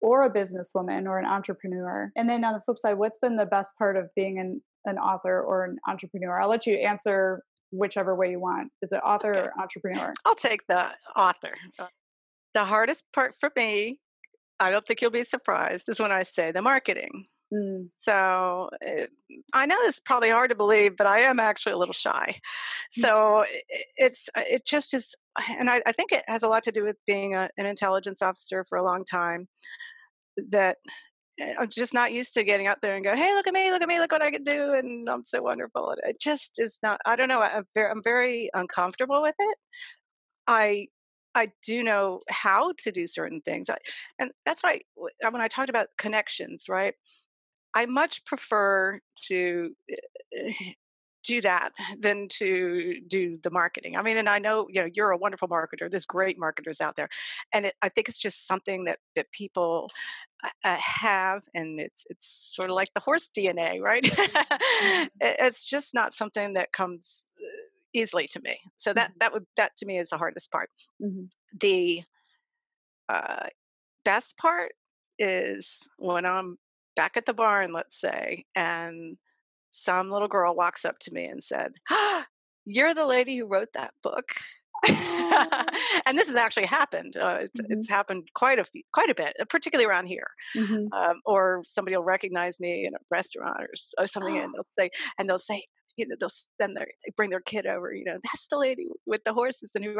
[0.00, 2.10] or a businesswoman or an entrepreneur?
[2.16, 4.98] And then on the flip side, what's been the best part of being an, an
[4.98, 6.40] author or an entrepreneur?
[6.40, 8.70] I'll let you answer whichever way you want.
[8.82, 9.40] Is it author okay.
[9.40, 10.14] or entrepreneur?
[10.24, 11.54] I'll take the author.
[11.78, 11.86] Uh,
[12.54, 13.98] the hardest part for me,
[14.60, 17.26] I don't think you'll be surprised, is when I say the marketing.
[17.54, 17.88] Mm.
[18.00, 21.78] So it, eh, I know it's probably hard to believe, but I am actually a
[21.78, 22.40] little shy.
[22.98, 23.02] Mm.
[23.02, 25.14] So it, it's uh, it just is,
[25.50, 28.22] and I, I, think it has a lot to do with being a, an intelligence
[28.22, 29.46] officer for a long time.
[30.50, 30.78] That
[31.38, 33.70] eh, I'm just not used to getting out there and go, hey, look at me,
[33.70, 35.94] look at me, look what I can do, and I'm so wonderful.
[36.04, 37.00] It just is not.
[37.06, 37.40] I don't know.
[37.42, 39.58] I'm very, I'm very uncomfortable with it.
[40.46, 40.88] I
[41.34, 43.68] I do know how to do certain things.
[43.68, 43.76] I,
[44.18, 46.94] and that's why when I talked about connections, right?
[47.74, 49.70] I much prefer to
[50.36, 50.52] eh,
[51.24, 53.96] do that than to do the marketing.
[53.96, 55.90] I mean, and I know you know you're a wonderful marketer.
[55.90, 57.08] There's great marketers out there,
[57.52, 59.90] and it, I think it's just something that that people
[60.44, 64.04] uh, uh have, and it's it's sort of like the horse DNA, right?
[64.84, 65.06] Mm-hmm.
[65.20, 68.58] it's just not something that comes uh, easily to me.
[68.76, 69.18] So that mm-hmm.
[69.20, 70.68] that would that to me is the hardest part.
[71.02, 71.24] Mm-hmm.
[71.58, 72.02] The
[73.08, 73.46] uh,
[74.04, 74.72] best part
[75.18, 76.58] is when I'm
[76.96, 79.16] back at the barn, let's say, and
[79.70, 82.26] some little girl walks up to me and said, ah,
[82.64, 84.26] "You're the lady who wrote that book."
[86.06, 87.16] and this has actually happened.
[87.16, 87.72] Uh, it's, mm-hmm.
[87.72, 90.26] it's, happened quite a few, quite a bit, uh, particularly around here.
[90.56, 90.92] Mm-hmm.
[90.92, 93.68] Um, or somebody will recognize me in a restaurant or,
[93.98, 95.64] or something, and they'll say, and they'll say,
[95.96, 96.30] you know, they'll
[96.60, 99.72] send their, they bring their kid over, you know, that's the lady with the horses
[99.74, 99.96] and who,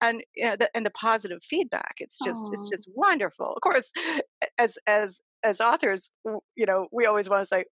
[0.00, 1.94] and, you know, the, and the positive feedback.
[1.98, 3.54] It's just, it's just wonderful.
[3.54, 3.90] Of course,
[4.58, 6.10] as, as, as authors,
[6.56, 7.64] you know, we always want to say,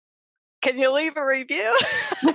[0.63, 1.77] can you leave a review?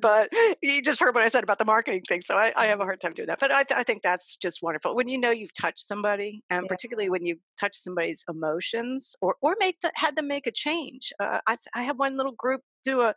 [0.00, 0.28] but
[0.62, 2.84] you just heard what I said about the marketing thing, so I, I have a
[2.84, 3.40] hard time doing that.
[3.40, 6.68] But I, I, think that's just wonderful when you know you've touched somebody, and yeah.
[6.68, 11.12] particularly when you've touched somebody's emotions, or or make the, had them make a change.
[11.18, 13.14] Uh, I I have one little group do a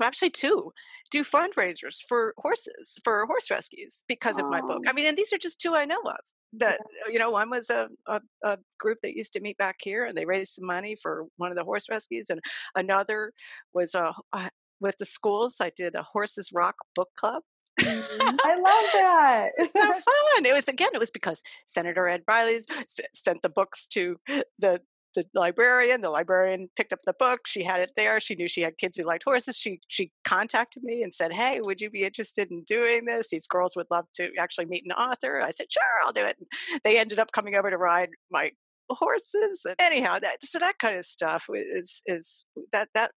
[0.00, 0.70] actually two
[1.10, 5.32] do fundraisers for horses for horse rescues because of my book i mean and these
[5.32, 6.20] are just two i know of
[6.54, 6.78] that
[7.10, 10.16] you know one was a, a, a, group that used to meet back here and
[10.16, 12.40] they raised some money for one of the horse rescues and
[12.74, 13.32] another
[13.74, 17.42] was a, a with the schools i did a horses rock book club
[17.78, 18.36] mm-hmm.
[18.44, 19.50] I love that.
[19.56, 19.80] It's so
[20.34, 20.46] fun.
[20.46, 20.88] It was again.
[20.94, 22.66] It was because Senator Ed Briley's
[23.14, 24.16] sent the books to
[24.58, 24.80] the
[25.22, 26.00] the librarian.
[26.00, 27.46] The librarian picked up the book.
[27.46, 28.20] She had it there.
[28.20, 29.56] She knew she had kids who liked horses.
[29.56, 33.28] She she contacted me and said, "Hey, would you be interested in doing this?
[33.30, 36.36] These girls would love to actually meet an author." I said, "Sure, I'll do it."
[36.38, 38.52] And they ended up coming over to ride my
[38.90, 39.64] horses.
[39.66, 43.12] And anyhow, that, so that kind of stuff is is that that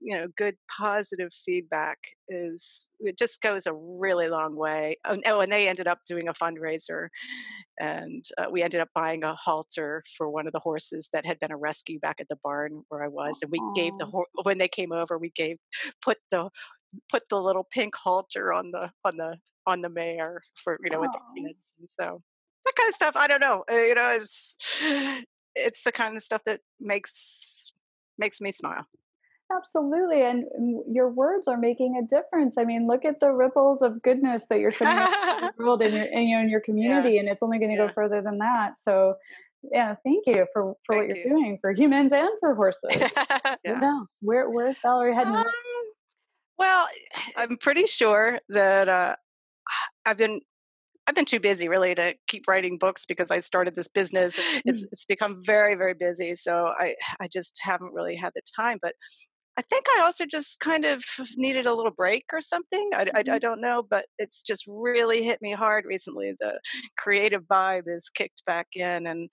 [0.00, 4.96] you know good positive feedback is it just goes a really long way.
[5.04, 7.08] Oh, and they ended up doing a fundraiser
[7.78, 11.38] and uh, we ended up buying a halter for one of the horses that had
[11.38, 13.74] been a rescue back at the barn where i was and we Aww.
[13.74, 14.06] gave the
[14.42, 15.58] when they came over we gave
[16.02, 16.48] put the
[17.10, 21.00] put the little pink halter on the on the on the mare for you know
[21.00, 22.22] with the kids and so
[22.64, 24.54] that kind of stuff i don't know you know it's
[25.54, 27.72] it's the kind of stuff that makes
[28.18, 28.86] makes me smile
[29.54, 30.22] Absolutely.
[30.22, 30.44] And
[30.88, 32.58] your words are making a difference.
[32.58, 35.94] I mean, look at the ripples of goodness that you're sending out the world in
[35.94, 37.20] your, in your, in your community, yeah.
[37.20, 37.86] and it's only going to yeah.
[37.86, 38.78] go further than that.
[38.78, 39.14] So,
[39.72, 41.22] yeah, thank you for, for what you're you.
[41.22, 42.90] doing for humans and for horses.
[42.94, 43.56] yeah.
[43.64, 44.18] What else?
[44.22, 45.34] Where, where's Valerie heading?
[45.34, 45.46] Um,
[46.58, 46.88] well,
[47.36, 49.16] I'm pretty sure that uh,
[50.04, 50.40] I've been
[51.08, 54.34] I've been too busy really to keep writing books because I started this business.
[54.64, 54.88] It's mm.
[54.92, 58.78] it's become very very busy, so I I just haven't really had the time.
[58.82, 58.94] But
[59.58, 61.04] I think I also just kind of
[61.36, 62.90] needed a little break or something.
[62.94, 63.30] I, mm-hmm.
[63.30, 66.34] I, I, don't know, but it's just really hit me hard recently.
[66.38, 66.60] The
[66.98, 69.30] creative vibe is kicked back in, and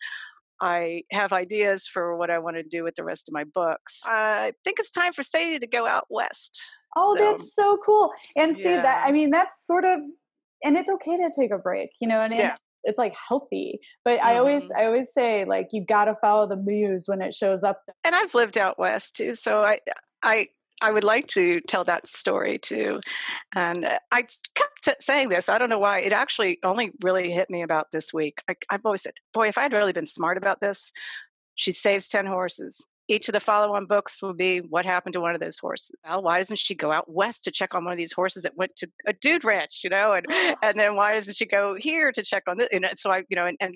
[0.62, 4.00] I have ideas for what I want to do with the rest of my books.
[4.06, 6.62] I think it's time for Sadie to go out west.
[6.96, 8.14] Oh, so, that's so cool.
[8.38, 8.82] And see yeah.
[8.82, 10.00] that, I mean, that's sort of,
[10.64, 14.18] and it's okay to take a break, you know, and yeah it's like healthy but
[14.18, 14.28] mm-hmm.
[14.28, 14.80] i always mm-hmm.
[14.80, 18.16] i always say like you got to follow the muse when it shows up and
[18.16, 19.80] i've lived out west too so i
[20.26, 20.48] I
[20.82, 23.00] I would like to tell that story too.
[23.56, 25.48] And uh, I kept saying this.
[25.48, 26.00] I don't know why.
[26.00, 28.40] It actually only really hit me about this week.
[28.50, 30.92] I, have always said, boy, if I had really been smart about this,
[31.56, 32.86] she saves 10 horses.
[33.14, 35.96] Each of the follow on books will be what happened to one of those horses.
[36.04, 38.58] Well, why doesn't she go out west to check on one of these horses that
[38.58, 40.14] went to a dude ranch, you know?
[40.14, 40.26] And,
[40.64, 42.68] and then why doesn't she go here to check on this?
[42.72, 43.76] And so I, you know, and, and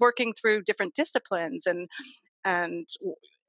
[0.00, 1.88] working through different disciplines and,
[2.44, 2.88] and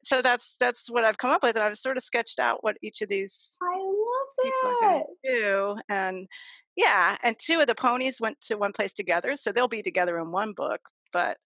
[0.05, 2.77] so that's that's what I've come up with, and I've sort of sketched out what
[2.83, 5.03] each of these I love that.
[5.23, 6.27] do, and
[6.75, 10.19] yeah, and two of the ponies went to one place together, so they'll be together
[10.19, 11.37] in one book, but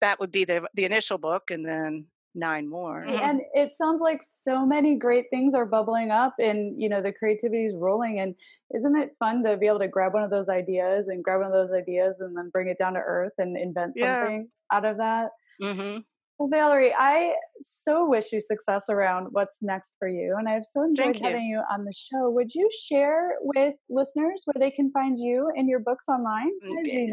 [0.00, 3.02] that would be the the initial book, and then nine more.
[3.02, 7.12] And it sounds like so many great things are bubbling up and you know the
[7.12, 8.34] creativity is rolling and
[8.74, 11.48] isn't it fun to be able to grab one of those ideas and grab one
[11.48, 14.20] of those ideas and then bring it down to earth and invent Yeah.
[14.20, 15.30] something out of that?
[15.60, 15.98] hmm
[16.38, 20.84] Well, Valerie, I so wish you success around what's next for you, and I've so
[20.84, 22.30] enjoyed Thank having you on the show.
[22.30, 26.52] Would you share with listeners where they can find you and your books online?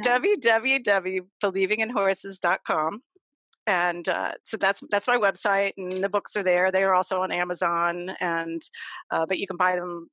[0.05, 3.01] Www.believinginhorses.com
[3.67, 7.21] and uh, so that's that's my website and the books are there they are also
[7.21, 8.61] on amazon and
[9.11, 10.07] uh, but you can buy them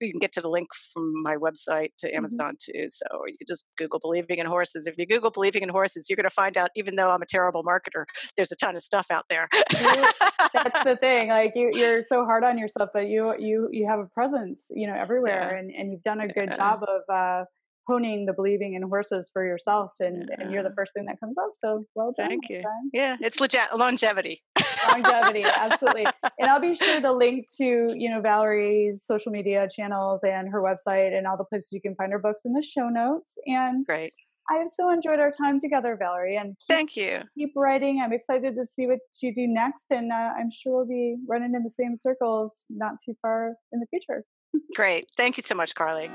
[0.00, 2.16] you can get to the link from my website to Mhm.
[2.16, 6.06] amazon too so you just google believing in horses if you google believing in horses
[6.08, 8.04] you're going to find out even though i'm a terrible marketer
[8.36, 9.48] there's a ton of stuff out there
[10.54, 11.28] That's the thing.
[11.28, 14.86] Like you, you're so hard on yourself, but you, you, you have a presence, you
[14.86, 16.56] know, everywhere, and and you've done a good Yeah.
[16.56, 17.44] job of uh,
[17.88, 21.36] honing the believing in horses for yourself, and and you're the first thing that comes
[21.38, 21.50] up.
[21.54, 22.28] So well done.
[22.28, 22.62] Thank you.
[22.62, 22.90] friend.
[22.92, 24.42] yeah it's legit longevity
[24.90, 26.06] longevity absolutely
[26.38, 30.62] and i'll be sure to link to you know valerie's social media channels and her
[30.62, 33.84] website and all the places you can find her books in the show notes and
[33.86, 34.12] great
[34.50, 38.12] i have so enjoyed our time together valerie and keep, thank you keep writing i'm
[38.12, 41.62] excited to see what you do next and uh, i'm sure we'll be running in
[41.62, 44.24] the same circles not too far in the future
[44.74, 46.08] great thank you so much carly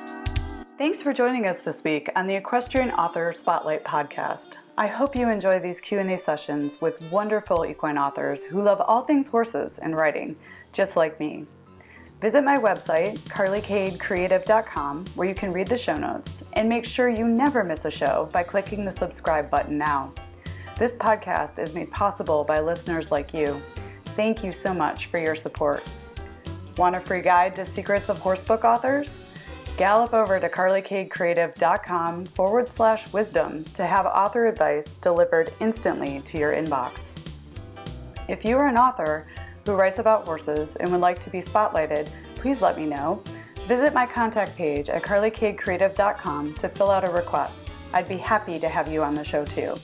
[0.76, 4.57] Thanks for joining us this week on the Equestrian Author Spotlight podcast.
[4.76, 9.28] I hope you enjoy these Q&A sessions with wonderful equine authors who love all things
[9.28, 10.36] horses and writing,
[10.71, 11.45] just like me.
[12.21, 17.28] Visit my website, carlycadecreative.com, where you can read the show notes, and make sure you
[17.28, 20.11] never miss a show by clicking the subscribe button now.
[20.80, 23.61] This podcast is made possible by listeners like you.
[24.15, 25.84] Thank you so much for your support.
[26.78, 29.21] Want a free guide to secrets of horsebook authors?
[29.76, 36.53] Gallop over to carlycadecreative.com forward slash wisdom to have author advice delivered instantly to your
[36.53, 37.09] inbox.
[38.30, 39.26] If you are an author
[39.65, 43.24] who writes about horses and would like to be spotlighted, please let me know.
[43.67, 47.71] Visit my contact page at carlycadecreative.com to fill out a request.
[47.93, 49.76] I'd be happy to have you on the show too.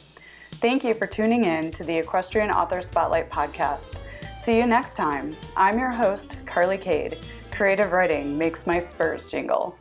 [0.54, 3.96] Thank you for tuning in to the Equestrian Author Spotlight podcast.
[4.44, 5.36] See you next time.
[5.56, 7.26] I'm your host, Carly Cade.
[7.52, 9.79] Creative writing makes my spurs jingle.